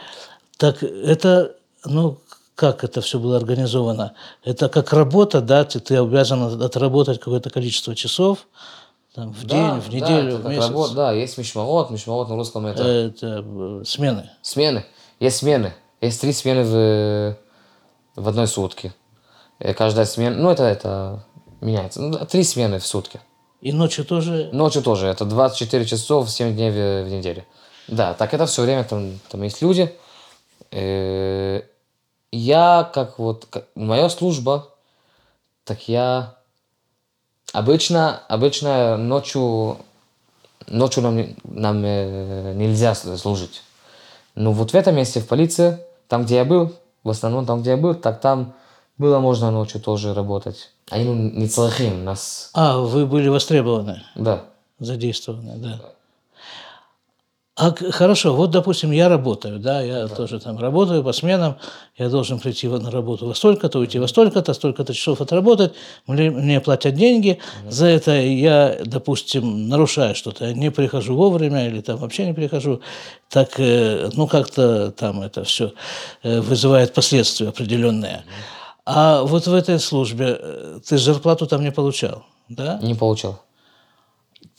[0.58, 2.18] Так это, ну,
[2.58, 4.14] как это все было организовано?
[4.44, 8.48] Это как работа, да, ты, ты обязан отработать какое-то количество часов
[9.14, 10.68] там, в Да, день, в да, неделю, это в месяц.
[10.68, 14.32] работа, да, есть мишмарот, мишмарот на русском это Это э, смены.
[14.42, 14.86] смены.
[15.20, 15.76] Есть смены.
[16.02, 17.38] Есть три смены в,
[18.16, 18.92] в одной сутке.
[19.60, 21.24] Э, Каждая смена, ну это, это
[21.62, 22.02] меняется.
[22.02, 23.22] Ну, да, три смены в сутки.
[23.62, 24.50] И ночью тоже.
[24.52, 27.44] Ночью тоже, это 24 часов, 7 дней в, в неделю.
[27.88, 29.96] Да, так это все время, там, там есть люди.
[30.72, 31.62] Э,
[32.38, 34.68] Я, как вот, как- моя служба,
[35.64, 36.36] так я
[37.52, 39.78] обычно, обычно ночью,
[40.68, 43.64] ночью нам, нам э, нельзя служить.
[44.36, 46.74] Но вот в этом месте, в полиции, там, где я был,
[47.04, 48.54] в основном там, где я был, так там
[49.00, 50.70] было можно ночью тоже работать.
[50.92, 54.44] Они ну, не целахим, нас, А, вы были востребованы, да.
[54.80, 55.82] задействованы, да.
[57.58, 61.58] А хорошо, вот, допустим, я работаю, да, я тоже там работаю по сменам,
[61.98, 65.74] я должен прийти на работу во столько-то, уйти во столько-то, столько-то часов отработать,
[66.06, 71.82] мне, мне платят деньги, за это я, допустим, нарушаю что-то, я не прихожу вовремя или
[71.82, 72.82] там вообще не прихожу,
[73.28, 75.74] так, э, ну, как-то там это все
[76.24, 78.24] вызывает последствия определенные.
[78.86, 82.80] А вот в этой службе э, ты зарплату там не получал, да?
[82.84, 83.40] Не получил.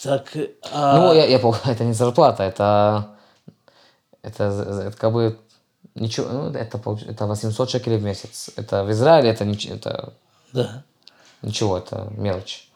[0.02, 0.36] Так,
[0.72, 0.98] а...
[0.98, 3.08] Ну, я, я пол- это не зарплата, это,
[4.22, 5.38] это, это как бы
[5.94, 8.50] ничего, ну, это, это 800 шекелей в месяц.
[8.56, 10.12] Это в Израиле это, нич- это
[10.52, 10.84] да.
[11.42, 12.68] ничего, это мелочь.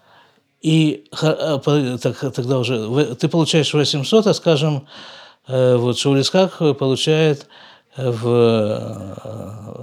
[0.60, 1.58] И а,
[1.98, 4.86] так, тогда уже ты получаешь 800, а скажем,
[5.48, 7.46] э, вот Шаулисках получает
[7.96, 8.22] в,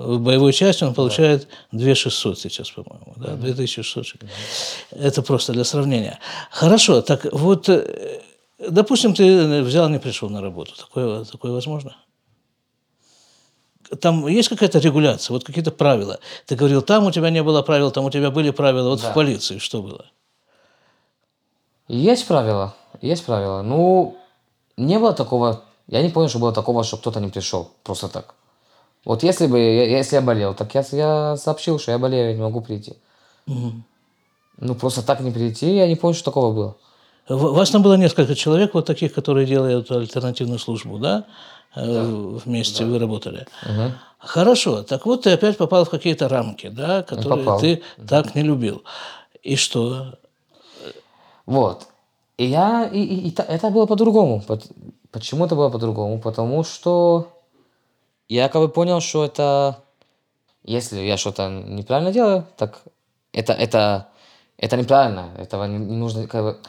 [0.05, 4.05] в боевой части, он получает 2600 сейчас, по-моему, да, 2600.
[4.91, 6.19] Это просто для сравнения.
[6.49, 8.21] Хорошо, так вот, э,
[8.69, 10.73] допустим, ты взял, не пришел на работу.
[10.75, 11.95] Такое, такое возможно?
[14.01, 16.19] Там есть какая-то регуляция, вот какие-то правила.
[16.45, 18.89] Ты говорил, там у тебя не было правил, там у тебя были правила.
[18.89, 19.11] Вот Да.
[19.11, 20.05] в полиции что было?
[21.87, 23.63] Есть правила, есть правила.
[23.63, 24.15] Ну,
[24.77, 28.33] не было такого, я не помню, что было такого, что кто-то не пришел, просто так.
[29.05, 32.41] Вот если бы, если я болел, так я, я сообщил, что я болею, я не
[32.41, 32.93] могу прийти.
[34.61, 36.75] Ну, просто так не прийти, я не помню, что такого было.
[37.29, 41.25] В- Вас там было несколько человек, вот таких, которые делают альтернативную службу, да?
[41.75, 43.45] Э, Вместе вы работали.
[43.65, 43.93] Мгм.
[44.17, 47.59] Хорошо, так вот ты опять попал в какие-то рамки, да, которые попал.
[47.61, 48.83] ты так не любил.
[49.43, 50.13] И что?
[51.45, 51.87] Вот.
[52.37, 54.43] И я, и, и- и это было по-другому.
[55.11, 56.19] Почему это было по-другому?
[56.19, 57.29] Потому что
[58.27, 59.83] я как бы понял, что это,
[60.63, 62.83] если я что-то неправильно делаю, так
[63.33, 64.07] это, это,
[64.57, 65.31] это неправильно.
[65.37, 66.59] Этого не, нужно как бы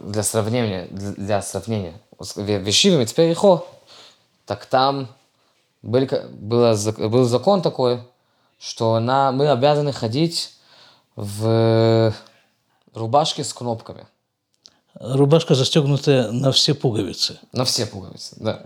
[0.00, 2.00] для сравнения, для, сравнения.
[2.36, 3.64] Вещивыми теперь ихо,
[4.46, 5.08] так там
[5.82, 6.76] были, было,
[7.08, 8.02] был закон такой,
[8.58, 10.56] что на, мы обязаны ходить
[11.14, 12.12] в
[12.94, 14.06] рубашке с кнопками.
[15.00, 17.38] Рубашка застегнутая на все пуговицы.
[17.52, 18.62] На все пуговицы, да.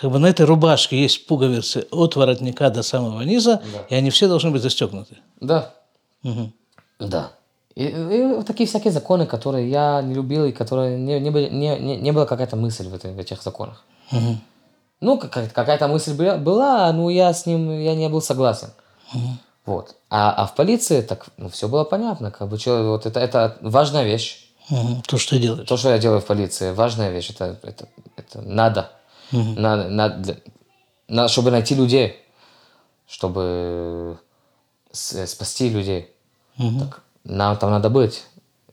[0.00, 3.80] Как бы на этой рубашке есть пуговицы от воротника до самого низа, Да.
[3.90, 5.16] и они все должны быть застегнуты.
[5.40, 5.74] Да.
[6.22, 6.52] Мгм.
[7.00, 7.32] Да.
[7.74, 11.48] И, и вот такие всякие законы, которые я не любил, и которые не, не, были,
[11.50, 13.84] не, не, не была какая-то мысль в, этой- в этих законах.
[14.12, 14.40] Мгм.
[15.00, 18.68] Ну, какая- какая-то мысль была, но я с ним я не был согласен.
[19.66, 19.96] Вот.
[20.10, 22.30] А, а в полиции так ну, все было понятно.
[22.30, 24.47] Как бы, чё, вот это, это важная вещь.
[25.06, 25.68] То, что ты делаешь.
[25.68, 27.30] То, что я делаю в полиции, важная вещь.
[27.30, 28.90] Это, это, это надо.
[29.32, 30.36] Надо, надо, для-
[31.08, 32.16] надо, чтобы найти людей,
[33.06, 34.18] чтобы
[34.92, 36.10] с- спасти людей.
[36.80, 38.24] Так, нам там надо быть.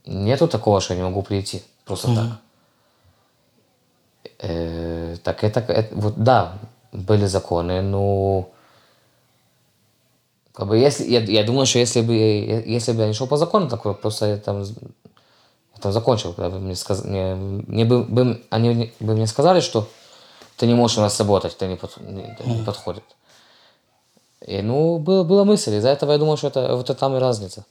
[0.06, 1.64] Нету такого, что я не могу прийти.
[1.86, 2.26] Просто так.
[4.40, 6.58] Э, так это, это- вот да,
[6.92, 8.50] были законы, но
[10.54, 13.38] как бы если, я, я думаю, что если бы, если бы я не шел по
[13.38, 14.64] закону, так вот просто я там,
[15.82, 17.04] там закончил, когда бы мне, сказ...
[17.04, 19.88] мне, мне бы, бы- они бы мне сказали, что
[20.58, 23.04] ты не можешь у нас работать, ты не, под- не- это подходит.
[24.46, 27.20] И, ну, была, была мысль, из-за этого я думал, что это вот это там и
[27.20, 27.66] разница.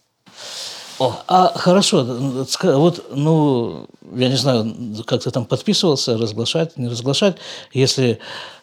[1.27, 4.73] А хорошо, вот, ну, я не знаю,
[5.07, 7.37] как ты там подписывался, разглашать, не разглашать.
[7.73, 8.21] Если,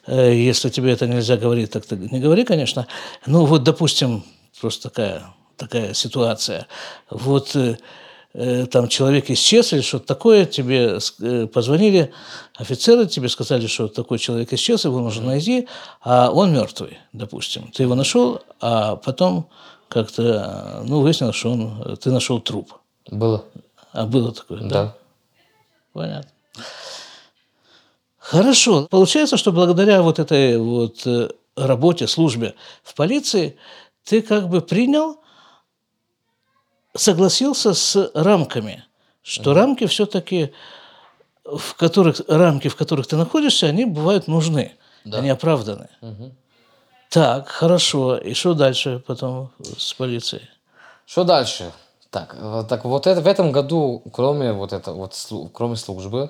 [0.07, 2.87] э, если тебе это нельзя говорить, так ты не говори, конечно.
[3.25, 4.23] Ну, вот, допустим,
[4.61, 5.23] просто такая,
[5.57, 6.67] такая ситуация.
[7.09, 7.55] Вот
[8.33, 12.11] э, там человек исчез или что-то такое, тебе э, позвонили
[12.55, 15.67] офицеры, тебе сказали, что такой человек исчез, его нужно найти,
[16.01, 17.71] а он мертвый, допустим.
[17.71, 19.49] Ты его нашел, а потом
[19.87, 20.23] как-то,
[20.81, 22.73] э, ну, выяснилось, что он, ты нашел труп.
[23.09, 23.43] Было,
[23.91, 24.67] А было такое, да?
[24.67, 24.95] да.
[25.93, 26.31] Понятно.
[28.17, 28.87] Хорошо.
[28.89, 31.05] Получается, что благодаря вот этой вот
[31.55, 33.57] работе, службе в полиции,
[34.03, 35.20] ты как бы принял,
[36.95, 38.83] согласился с рамками,
[39.23, 40.51] что рамки все-таки,
[41.45, 44.73] в которых, рамки, в которых ты находишься, они бывают нужны,
[45.05, 45.89] они оправданы.
[47.09, 48.17] Так, хорошо.
[48.17, 50.49] И что дальше потом с полицией?
[51.05, 51.71] Что дальше?
[52.09, 55.13] Так, э, так вот это, в этом году, кроме вот это вот,
[55.53, 56.29] кроме службы,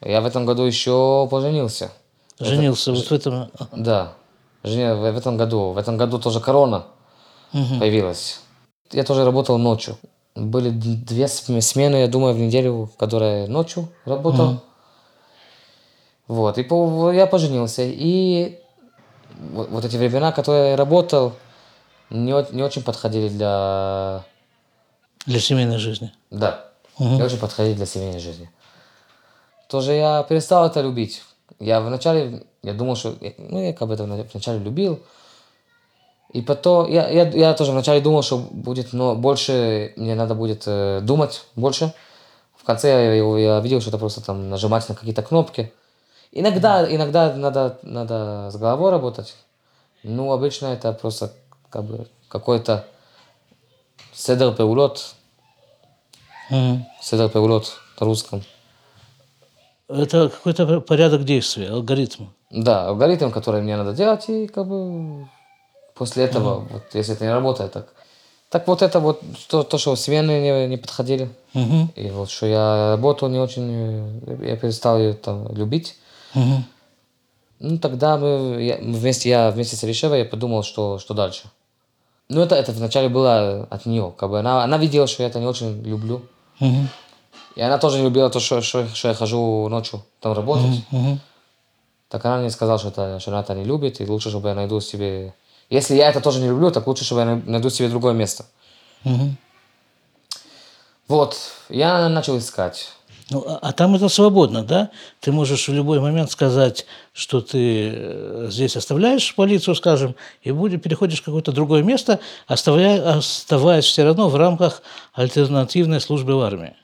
[0.00, 1.90] я в этом году еще поженился.
[2.38, 3.50] Женился вот в этом...
[3.72, 4.14] Да,
[4.62, 5.72] жене- в этом году.
[5.72, 6.86] В этом году тоже корона
[7.52, 8.40] появилась.
[8.92, 9.96] Я тоже работал ночью.
[10.34, 14.60] Были две см- смены, я думаю, в неделю, которые ночью работал.
[16.28, 17.82] Вот, и по- я поженился.
[17.84, 18.58] И
[19.52, 21.32] вот, вот эти времена, которые я работал,
[22.10, 24.22] не, не очень подходили для...
[25.26, 26.12] Для семейной жизни.
[26.30, 26.66] Да,
[26.98, 28.48] не очень подходили для семейной жизни.
[29.68, 31.22] Тоже я перестал это любить.
[31.58, 35.00] Я вначале, я думал, что, ну, я как бы это вначале любил.
[36.32, 40.62] И потом, я, я, я тоже вначале думал, что будет, но больше, мне надо будет
[40.66, 41.92] э, думать больше.
[42.56, 45.72] В конце я, я видел, что это просто там нажимать на какие-то кнопки.
[46.30, 49.34] Иногда, иногда надо, надо с головой работать.
[50.04, 51.32] Ну, обычно это просто
[51.68, 52.84] как бы какой-то
[54.12, 55.14] седер пеулот,
[56.48, 56.86] Мгм.
[57.00, 58.42] седер пеулот на русском.
[59.88, 62.26] Это какой-то порядок действия, алгоритм.
[62.50, 65.28] Да, алгоритм, который мне надо делать, и как бы
[66.00, 67.92] после этого, вот если это не работает так.
[68.48, 71.92] Так вот это вот, то, то что смены не, не подходили, Мгм.
[71.94, 75.96] и вот что я работу не очень, я перестал ее там любить.
[76.34, 76.64] Мгм.
[77.58, 81.42] Ну, тогда мы, я, вместе, я вместе с Алишевой я подумал, что, что дальше.
[82.30, 84.14] Ну, это, это вначале было от нее.
[84.16, 86.22] Как бы она, она видела, что я это не очень люблю.
[86.60, 86.88] Мгм.
[87.56, 90.82] И она тоже не любила то, что, что, что я хожу ночью там работать.
[90.90, 91.20] Мгм.
[92.08, 94.54] Так она мне сказала, что, это, что она это не любит, и лучше, чтобы я
[94.54, 95.34] найду себе...
[95.70, 98.44] Если я это тоже не люблю, так лучше, чтобы я най- найду себе другое место.
[99.04, 99.36] Мгм.
[101.06, 101.36] Вот,
[101.68, 102.90] я начал искать.
[103.30, 104.90] Ну, а, а там это свободно, да?
[105.20, 110.80] Ты можешь в любой момент сказать, что ты э, здесь оставляешь полицию, скажем, и будешь,
[110.80, 116.74] переходишь в какое-то другое место, оставляя, оставаясь все равно в рамках альтернативной службы в армии.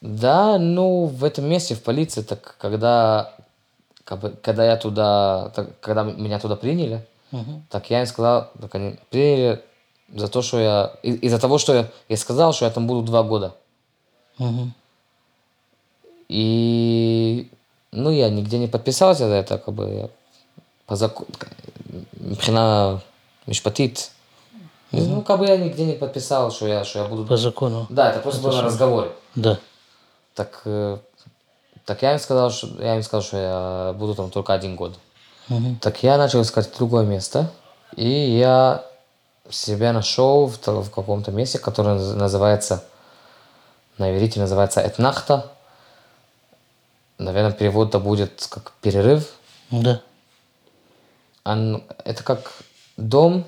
[0.00, 3.34] Да, ну, в этом месте, в полиции, так когда,
[4.04, 7.62] как бы, когда я туда, так, когда меня туда приняли, Угу.
[7.70, 9.62] Так я им сказал, так они приняли
[10.14, 10.92] за то, что я...
[11.02, 13.54] Из-за того, что я, я сказал, что я там буду два года.
[14.38, 14.70] Угу.
[16.28, 17.50] И...
[17.92, 20.08] Ну, я нигде не подписался за это, как бы я
[20.86, 21.28] по закону...
[22.40, 23.00] Хрена
[23.46, 24.10] мешпатит.
[24.92, 25.02] Угу.
[25.02, 27.24] Ну, как бы я нигде не подписал, что я, что я буду...
[27.26, 27.86] По закону.
[27.90, 29.10] Да, это просто это было на разговоре.
[29.34, 29.58] Да.
[30.34, 30.98] Так, э,
[31.84, 34.92] так я им сказал, что я им сказал, что я буду там только один год.
[34.92, 34.98] Угу.
[35.50, 35.76] Мгм.
[35.80, 37.50] Так я начал искать другое место,
[37.96, 38.84] и я
[39.50, 42.84] себя нашел в, в каком-то месте, которое наз- называется,
[43.98, 45.50] на иврите называется Этнахта.
[47.18, 49.28] Наверное, перевод-то будет как перерыв.
[49.70, 50.00] Да.
[51.44, 52.52] Он- это как
[52.96, 53.44] дом,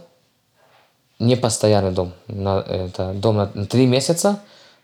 [1.21, 2.13] не постоянный дом.
[2.27, 4.41] На- это дом на, на три месяца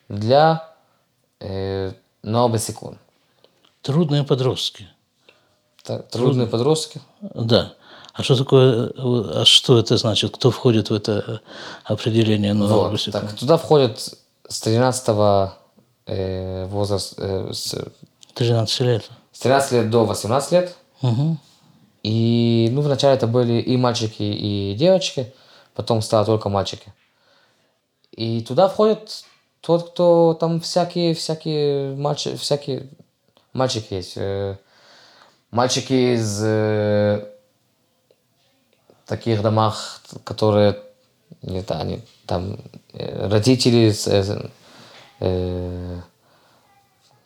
[0.09, 0.69] для
[1.41, 2.99] э, нового секунд.
[3.83, 4.89] Трудные подростки.
[5.89, 7.01] Так, трудные подростки.
[7.23, 7.73] Да.
[8.13, 10.35] А что такое, а что это значит?
[10.35, 11.41] Кто входит в это
[11.85, 13.99] определение нового Вот, так, туда входят
[14.47, 15.09] с 13
[16.05, 17.75] э, возраста, э, с,
[18.35, 19.11] 13 лет.
[19.33, 20.77] с 13 лет до 18 лет.
[21.01, 21.39] Мгм.
[22.03, 25.33] И, ну, вначале это были и мальчики, и девочки,
[25.75, 26.93] потом стало только мальчики.
[28.13, 29.25] И туда входит
[29.63, 32.91] тот, кто там всякие, всякие мальчики, всякие
[33.55, 34.13] мальчики есть.
[34.17, 34.59] э,
[35.51, 37.27] Мальчики из э,
[39.07, 40.79] таких домах, которые,
[41.43, 42.59] не знаю, они там
[42.93, 44.49] э, родители, э,
[45.21, 46.01] э,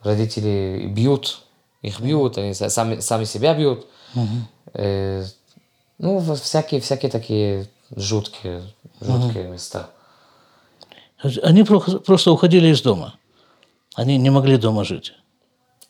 [0.03, 1.43] родители бьют,
[1.83, 3.87] их бьют, они са- сами, сами себя бьют.
[4.75, 5.25] Э,
[5.99, 8.63] ну, всякие, всякие такие жуткие,
[9.01, 9.91] жуткие места.
[11.43, 13.15] Они про- просто уходили из дома.
[13.97, 15.13] Они не могли дома жить.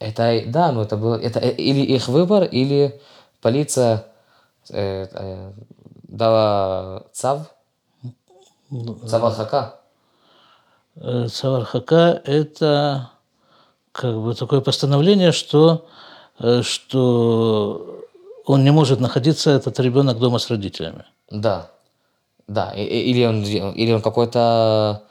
[0.02, 3.00] Это, да, ну это было, это э, или их выбор, или
[3.40, 4.04] полиция
[4.70, 5.52] э, э,
[6.02, 7.54] дала цав,
[9.06, 9.80] цавахака.
[10.96, 13.10] Э, Цавархака– это
[13.92, 15.86] как бы такое постановление, что,
[16.38, 18.04] э, что
[18.44, 21.04] он не может находиться, этот ребенок, дома с родителями.
[21.30, 21.70] Да,
[22.46, 25.04] да, или он, или он какой-то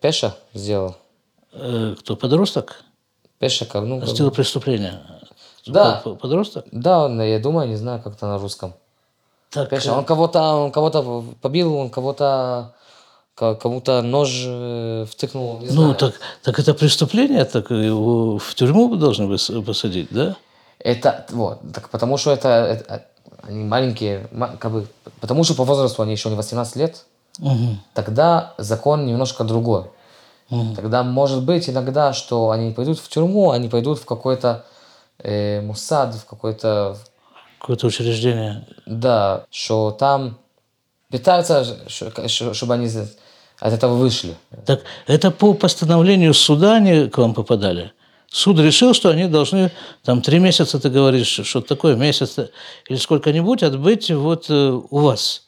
[0.00, 0.96] пеша сделал,
[1.54, 2.82] Э, Кто, подросток?
[3.44, 4.92] Пеша, как, ну, как- Сделал преступление.
[5.66, 6.02] Да.
[6.20, 6.64] Подросток?
[6.72, 8.72] да, он, я думаю, не знаю, как это на русском.
[9.50, 12.72] Так, Пеша, э, он кого-то, он кого-то побил, он кого-то,
[13.34, 15.94] ко- кому-то нож э, втыкнул, не ну, знаю.
[15.94, 19.28] так, так это преступление, так его в тюрьму должны
[19.62, 20.36] посадить, да?
[20.78, 23.04] Это, вот, так потому что это, это-
[23.48, 24.86] они маленькие, ма- как бы,
[25.20, 27.04] потому что по возрасту они еще не 18 лет,
[27.38, 27.78] Мгм.
[27.94, 29.84] тогда закон немножко другой.
[30.76, 34.64] Тогда может быть иногда, что они пойдут в тюрьму, они пойдут в какой-то
[35.18, 36.96] э, мусад, в какой-то,
[37.58, 38.66] Какое-то учреждение.
[38.86, 40.38] да, что там
[41.88, 42.88] ш- чтобы они
[43.60, 44.34] от этого вышли.
[44.66, 47.92] Так это по постановлению суда они к вам попадали?
[48.30, 49.70] Суд решил, что они должны
[50.02, 52.36] там три месяца, ты говоришь, что такое месяц
[52.88, 55.42] или сколько-нибудь отбыть вот э, у вас.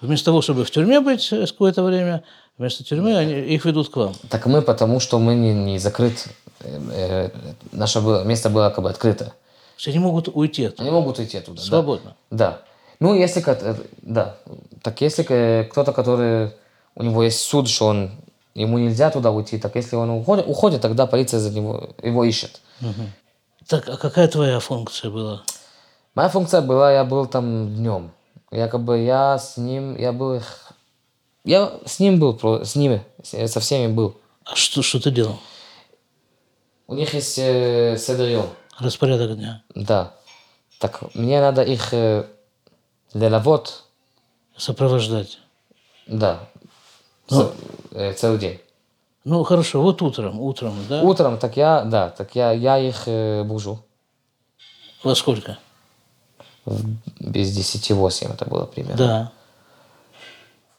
[0.00, 2.22] Вместо того, чтобы в тюрьме быть э, какое-то время,
[2.62, 4.14] вместо тюрьмы они, их ведут к вам.
[4.30, 6.28] Так мы, потому что мы не, не закрыт,
[6.60, 7.30] э, э,
[7.72, 9.24] наше было- место было как бы открыто.
[9.24, 9.32] То
[9.78, 10.82] есть Они могут уйти оттуда.
[10.82, 11.58] Они могут уйти оттуда.
[11.60, 11.66] да.
[11.66, 12.14] Свободно.
[12.30, 12.60] Да.
[13.00, 14.36] Ну, если, э, да,
[14.80, 16.52] так если э, кто-то, который,
[16.94, 18.12] у него есть суд, что он,
[18.54, 22.60] ему нельзя туда уйти, так если он уходит, уходит тогда полиция за него, его ищет.
[23.66, 25.42] Так, а какая твоя функция была?
[26.14, 28.12] Моя функция была, я был там днем.
[28.52, 30.71] Я как бы, я с ним, я был их,
[31.44, 34.16] я с ним был, с ними, со всеми был.
[34.44, 35.38] А что, что ты делал?
[36.86, 38.46] У них есть э, седер-йом.
[38.78, 39.62] Распорядок дня.
[39.74, 40.14] Да.
[40.78, 42.26] Так мне надо их э,
[43.14, 43.84] лелавот,
[44.56, 45.38] Сопровождать.
[46.06, 46.48] да,
[47.28, 47.52] ц-
[47.92, 48.60] э, целый день.
[49.24, 51.02] Ну, хорошо, вот утром, утром, да?
[51.02, 53.84] Утром, так я, да, так я, я их э, бужу.
[55.04, 55.58] Во сколько?
[56.64, 58.96] в- без 10 8 это было примерно.
[58.96, 59.32] Да.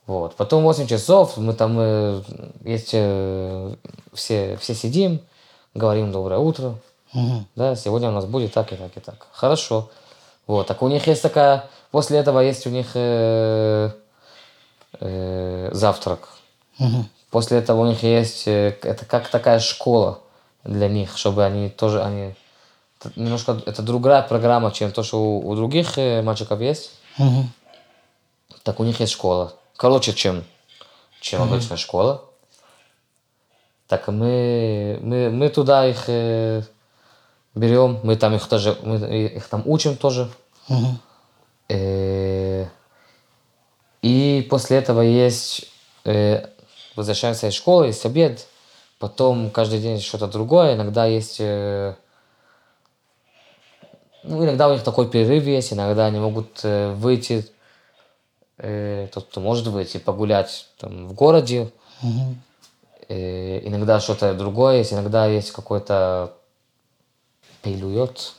[0.06, 0.36] Вот.
[0.36, 2.22] Потом 8 часов мы там э,
[2.66, 3.76] есть э,
[4.14, 5.22] все, все сидим,
[5.74, 6.76] говорим доброе утро.
[7.14, 7.47] Мгм.
[7.56, 9.28] Да, сегодня у нас будет так и так и так.
[9.32, 9.89] Хорошо.
[10.45, 10.68] Вот.
[10.68, 13.91] Так у них есть такая, после этого есть у них э,
[14.99, 16.30] э, завтрак.
[16.80, 17.08] Мгм.
[17.30, 20.20] После этого у них есть, э, это как такая школа
[20.66, 22.36] для них, чтобы они тоже, они,
[23.16, 26.91] немножко, это другая программа, чем то, что у, у других э, мальчиков есть.
[27.18, 27.49] Мгм.
[28.64, 29.54] Так у них есть школа.
[29.84, 30.46] Короче, чем,
[31.20, 32.24] чем обычная школа.
[33.90, 36.62] Так мы, мы, мы туда их э,
[37.54, 40.32] берем, мы там их тоже, мы их там учим тоже.
[40.70, 41.00] Мгм.
[41.68, 42.66] Э,
[44.02, 45.66] И после этого есть,
[46.06, 46.48] э,
[46.96, 48.48] возвращаемся из школы, есть обед,
[49.00, 51.96] потом каждый день что-то другое, иногда есть, э,
[54.24, 57.46] ну, иногда у них такой перерыв есть, иногда они могут э, выйти,
[58.58, 62.41] э, кто может выйти, погулять там, в городе, Мгм.
[63.10, 66.34] Э, иногда что-то другое есть, иногда есть какой-то
[67.62, 68.34] пейлует.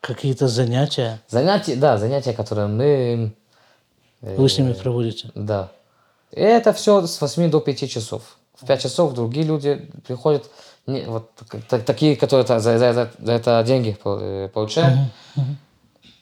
[0.00, 3.32] Какие-то занятия Занятия, да, занятия, которые мы
[4.22, 5.30] вы с ними проводите?
[5.34, 5.70] Да.
[6.30, 8.36] И это все с 8 до 5 часов.
[8.54, 10.48] В 5 часов другие люди приходят,
[10.86, 11.30] не, вот
[11.68, 14.98] та- такие, которые за, за- за- за это деньги э, получают.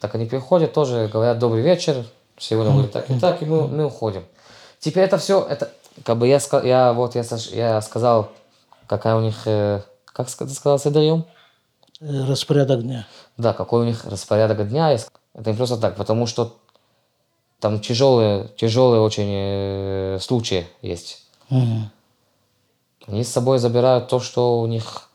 [0.01, 2.05] Так они приходят тоже, говорят добрый вечер,
[2.41, 4.25] сегодня будет так и так, и мы, мы уходим.
[4.81, 5.71] Теперь это все, это,
[6.05, 7.23] как бы я, ска- я вот я,
[7.53, 8.31] я сказал,
[8.87, 11.25] какая у них, э, как ты сказал, седрием?
[12.01, 13.07] Э, Распорядок дня.
[13.37, 14.93] Да, какой у них распорядок дня.
[14.93, 16.57] Это не просто так, потому что
[17.61, 21.23] там тяжелые, тяжелые очень э, случаи есть.
[21.51, 21.91] Мгм.
[23.07, 25.09] Они с собой забирают то, что у них,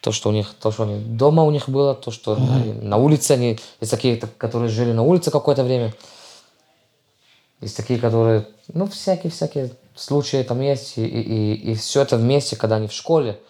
[0.00, 2.96] то, что у них, то, что они дома у них было, то, что на, на
[2.96, 5.92] улице они, есть такие, которые жили на улице какое-то время,
[7.64, 12.76] есть такие, которые, ну, всякие-всякие случаи там есть, и, и, и, все это вместе, когда
[12.76, 13.40] они в школе,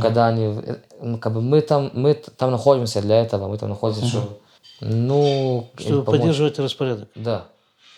[0.00, 3.68] когда они, э, ну, как бы мы там, мы там находимся для этого, мы там
[3.68, 4.38] находимся, чтобы,
[4.80, 7.08] ну, Чтобы поддерживать распорядок.
[7.14, 7.46] Да,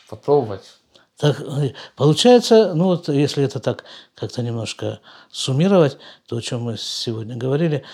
[0.08, 0.64] попробовать.
[1.16, 5.00] Так, э, получается, ну вот если это так как-то немножко
[5.30, 5.98] суммировать,
[6.28, 7.84] то, о чем мы сегодня говорили,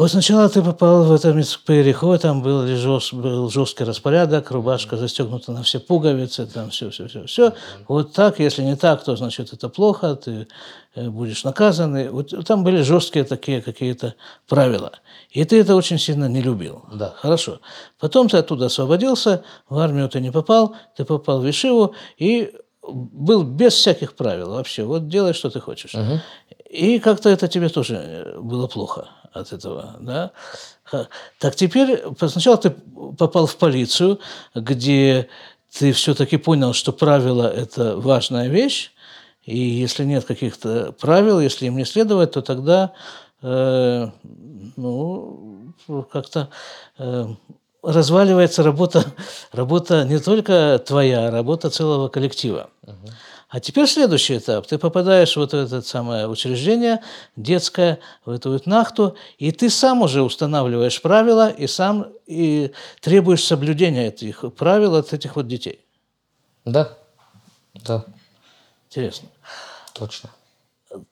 [0.00, 1.30] вот сначала ты попал в это
[1.66, 7.06] переход, там был, жест, был жесткий распорядок, рубашка застегнута на все пуговицы, там все, все,
[7.06, 7.52] все, все.
[7.86, 10.48] Вот так, если не так, то значит это плохо, ты
[10.94, 11.98] э, будешь наказан.
[11.98, 14.14] И Вот там были жесткие такие какие-то
[14.48, 14.92] правила.
[15.32, 16.82] И ты это очень сильно не любил.
[16.94, 17.12] Да.
[17.16, 17.60] Хорошо.
[17.98, 23.42] Потом ты оттуда освободился, в армию ты не попал, ты попал в Ишиву и был
[23.42, 24.82] без всяких правил вообще.
[24.82, 25.94] Вот делай, что ты хочешь.
[26.70, 30.32] И как-то это тебе тоже э, было плохо от этого, да?
[31.38, 34.18] Так теперь, сначала ты попал в полицию,
[34.54, 35.28] где
[35.78, 38.90] ты все-таки понял, что правила– это важная вещь,
[39.44, 42.92] и если нет каких-то правил, если им не следовать, то тогда,
[43.42, 44.08] э,
[44.76, 45.74] ну,
[46.12, 46.50] как-то
[46.98, 47.26] э,
[47.82, 49.04] разваливается работа,
[49.52, 52.70] работа не только твоя, а работа целого коллектива.
[53.50, 54.68] А теперь следующий этап.
[54.68, 57.02] Ты попадаешь в вот это самое учреждение
[57.34, 62.70] детское, в эту вот нахту, и ты сам уже устанавливаешь правила и сам и
[63.00, 65.84] требуешь соблюдения этих правил от этих вот детей.
[66.64, 66.96] Да,
[67.74, 68.04] да,
[68.88, 69.28] Интересно.
[69.94, 70.30] точно.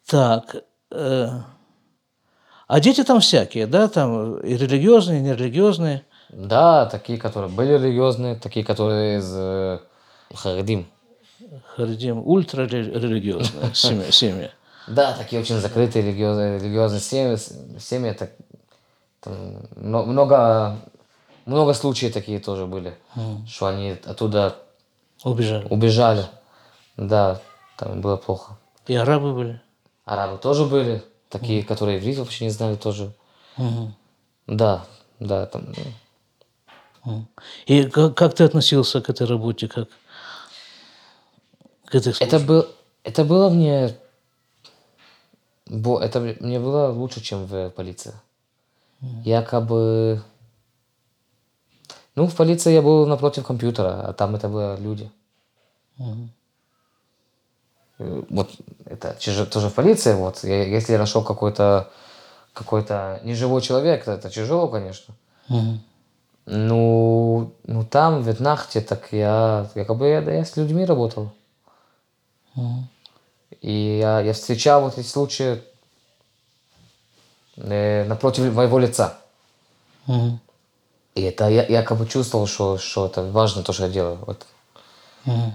[0.06, 0.62] Так.
[0.92, 1.28] э,
[2.68, 6.04] а дети там всякие, да, там и религиозные, и нерелигиозные.
[6.28, 9.80] Да, такие, которые были религиозные, такие, которые из э,
[10.32, 10.86] Харидим.
[11.76, 14.10] Харидим ультрарелигиозные семьи.
[14.10, 14.50] семьи.
[14.86, 17.36] Да, такие очень закрытые религиозные, религиозные семьи.
[17.78, 18.30] семьи это,
[19.20, 19.34] там
[19.76, 20.78] мно- много,
[21.46, 22.96] много случаев такие тоже были,
[23.46, 24.56] что они оттуда
[25.24, 25.66] Убежали.
[25.68, 26.26] убежали.
[26.96, 27.40] Да,
[27.76, 28.56] там было плохо.
[28.86, 29.60] И арабы были.
[30.04, 33.12] Арабы тоже были, такие, которые иврит вообще не знали тоже.
[33.56, 33.94] Мгм.
[34.46, 34.84] Да,
[35.20, 35.74] да, там,
[37.04, 37.28] Мгм.
[37.66, 39.88] И как, как ты относился к этой работе, как
[42.24, 42.66] Это, был,
[43.04, 43.94] это было мне...
[45.66, 48.12] бо- Это мне было лучше, чем в полиции.
[49.24, 50.22] Я как бы...
[52.14, 55.10] Ну, в полиции я был напротив компьютера, а там это были люди.
[57.98, 58.50] Э, Вот
[58.84, 59.16] это
[59.46, 60.44] тоже в полиции, вот.
[60.44, 61.90] Я- если я нашел какой-то
[62.52, 65.14] какой-то неживой человек, то это тяжело, конечно.
[65.48, 65.80] Мгм.
[66.46, 71.30] Ну, ну там, в Ветнахте, так я, я как бы я, я с людьми работал.
[73.60, 75.62] И я, я встречал вот эти случаи
[77.56, 79.18] э, напротив моего лица.
[80.06, 80.40] Мгм.
[81.14, 84.18] И это я, я как бы чувствовал, что, что это важно, то, что я делаю.
[84.26, 84.46] Вот.
[85.24, 85.52] Мгм.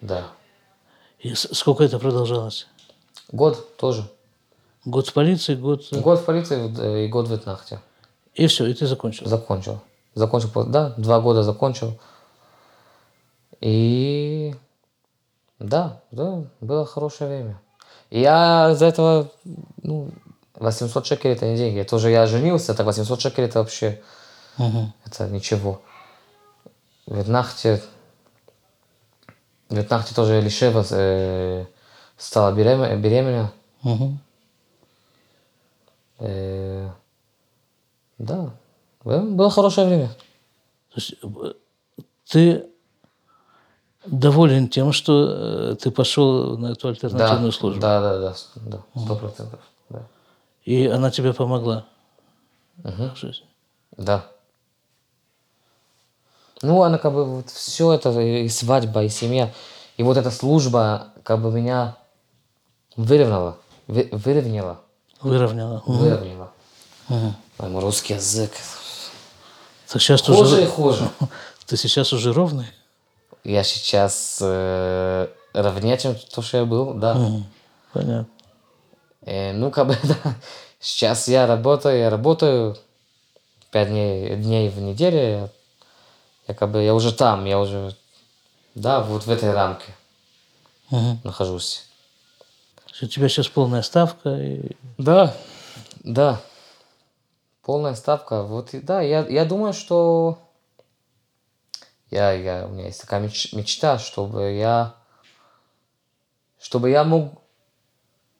[0.00, 0.26] Да.
[1.20, 2.66] И сколько это продолжалось?
[3.30, 4.10] Год тоже.
[4.84, 5.86] Год в полиции, год...
[5.92, 7.80] э, Год в полиции э, и год в Ветнахте.
[8.34, 9.26] И все, и ты закончил.
[9.26, 9.80] Закончил.
[10.14, 11.98] Закончил, да, два года закончил.
[13.60, 14.54] И
[15.60, 17.60] да, да, было хорошее время.
[18.10, 19.28] Я из-за этого,
[19.82, 20.10] ну,
[20.54, 21.78] 800 шекелей это не деньги.
[21.78, 24.00] Это уже я женился, так 800 шекелей это вообще,
[24.58, 24.92] Мгм.
[25.06, 25.80] это ничего.
[27.06, 27.82] В Ветнахте,
[29.68, 31.66] в Ветнахте тоже Лишева э,
[32.16, 33.52] стала беременна, беременна.
[33.82, 34.18] Мгм.
[36.18, 36.90] Э,
[38.18, 38.50] да,
[39.04, 40.08] Было- было хорошее время.
[40.08, 41.52] То есть э,
[42.28, 42.66] ты
[44.06, 45.28] доволен тем, что
[45.72, 47.80] э, ты пошел на эту альтернативную службу?
[47.80, 49.60] Да, да, да, да, сто процентов.
[49.88, 50.02] Да.
[50.64, 51.86] И она тебе помогла
[52.76, 53.46] в жизни?
[53.96, 54.24] да.
[56.62, 59.50] Ну, она как бы вот все это, и свадьба, и семья,
[59.96, 61.96] и вот эта служба как бы меня
[62.96, 64.80] выровняла, вы- выровняла,
[65.22, 65.82] Выровняла.
[65.86, 66.52] Выровняла.
[67.08, 68.50] Ой, мой русский язык.
[69.90, 70.66] Так сейчас Хуже и уже...
[70.66, 71.10] хуже.
[71.66, 72.66] Ты сейчас уже ровный?
[73.50, 77.14] Я сейчас э, ровнее, чем то, что я был, да.
[77.14, 77.46] Мгм.
[77.92, 78.28] Понятно.
[79.22, 80.36] Э, ну, как бы, да.
[80.78, 82.76] Сейчас я работаю, я работаю
[83.72, 85.18] пять дней, дней в неделю.
[85.18, 85.48] Я,
[86.46, 87.96] я как бы, я уже там, я уже,
[88.76, 89.92] да, вот в этой рамке
[90.90, 91.20] Мгм.
[91.24, 91.86] нахожусь.
[93.02, 94.36] У тебя сейчас полная ставка.
[94.40, 94.76] И...
[94.96, 95.34] Да,
[96.04, 96.40] да.
[97.64, 98.44] Полная ставка.
[98.44, 100.38] Вот, да, я, я думаю, что
[102.10, 104.94] я, я, у меня есть такая меч- мечта, чтобы я,
[106.58, 107.32] чтобы я мог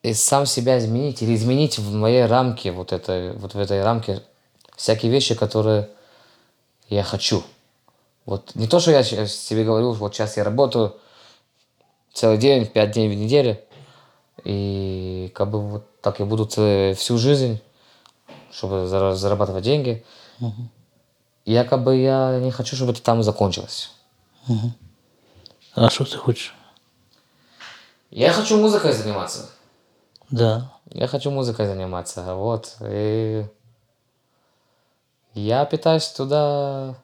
[0.03, 4.23] и сам себя изменить или изменить в моей рамке, вот, это, вот в этой рамке,
[4.77, 5.91] всякие вещи, которые
[6.89, 7.43] я хочу.
[8.25, 10.97] Вот не то, что я себе говорю, вот сейчас я работаю
[12.13, 13.59] целый день, пять дней в неделю,
[14.45, 17.61] и как бы вот так я буду всю жизнь,
[18.51, 20.05] чтобы зара- зарабатывать деньги.
[20.41, 20.80] Я
[21.65, 23.91] как бы я не хочу, чтобы это там закончилось.
[25.75, 26.55] А что ты хочешь?
[28.11, 29.51] Я хочу музыкой заниматься.
[30.31, 30.73] Да.
[30.91, 32.77] Я хочу музыкой заниматься, вот.
[32.83, 33.47] И
[35.35, 36.97] я пытаюсь туда,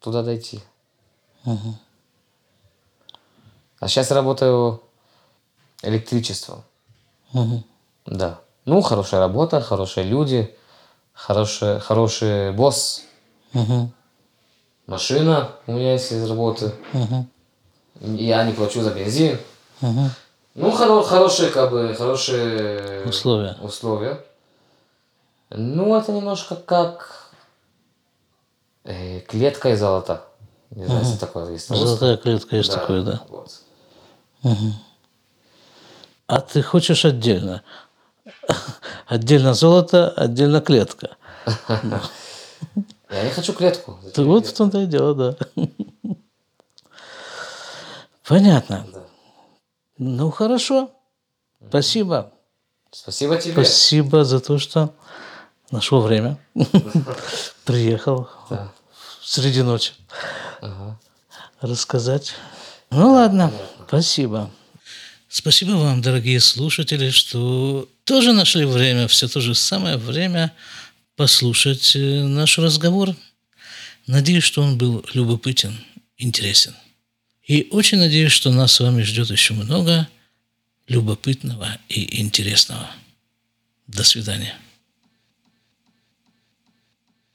[0.00, 0.60] туда дойти.
[3.80, 4.82] А сейчас работаю
[5.82, 6.62] электричеством.
[7.32, 7.64] Мгм.
[8.06, 8.40] Да.
[8.64, 10.56] Ну, хорошая работа, хорошие люди,
[11.12, 13.02] хороший, хороший босс,
[13.54, 13.92] Мгм.
[14.86, 16.72] машина у меня есть из работы.
[16.92, 17.28] Мгм.
[18.16, 19.38] Я не плачу за бензин.
[19.80, 20.10] Мгм.
[20.56, 23.56] Ну, хоро- хорошие, как бы, хорошие Условия.
[23.62, 24.24] условия.
[25.50, 27.30] Ну, это немножко как
[28.84, 30.24] э, клетка из золота.
[30.70, 31.68] Не знаю, если такое есть.
[31.68, 33.22] Золотая клетка есть такое, да.
[33.28, 33.60] Вот.
[36.26, 37.62] А ты хочешь отдельно?
[39.06, 41.16] Отдельно золото, отдельно клетка.
[43.14, 43.98] Я не хочу клетку.
[44.12, 45.36] Ты вот в том-то и дело, да.
[48.26, 48.86] Понятно.
[48.92, 49.04] Да.
[49.98, 50.90] Ну, хорошо.
[51.68, 52.32] Спасибо.
[52.90, 53.52] Спасибо тебе.
[53.52, 54.92] Спасибо за то, что
[55.70, 56.38] нашел время.
[57.64, 58.72] Приехал Да.
[59.22, 59.92] среди ночи
[60.60, 60.98] Ага.
[61.60, 62.32] рассказать.
[62.90, 63.52] Ну ладно,
[63.88, 64.50] спасибо.
[65.28, 70.52] Спасибо вам, дорогие слушатели, что тоже нашли время, все то же самое время
[71.16, 73.14] послушать э, наш разговор.
[74.06, 75.78] Надеюсь, что он был любопытен,
[76.18, 76.74] интересен.
[77.46, 80.08] И очень надеюсь, что нас с вами ждет еще много
[80.88, 82.90] любопытного и интересного.
[83.86, 84.54] До свидания.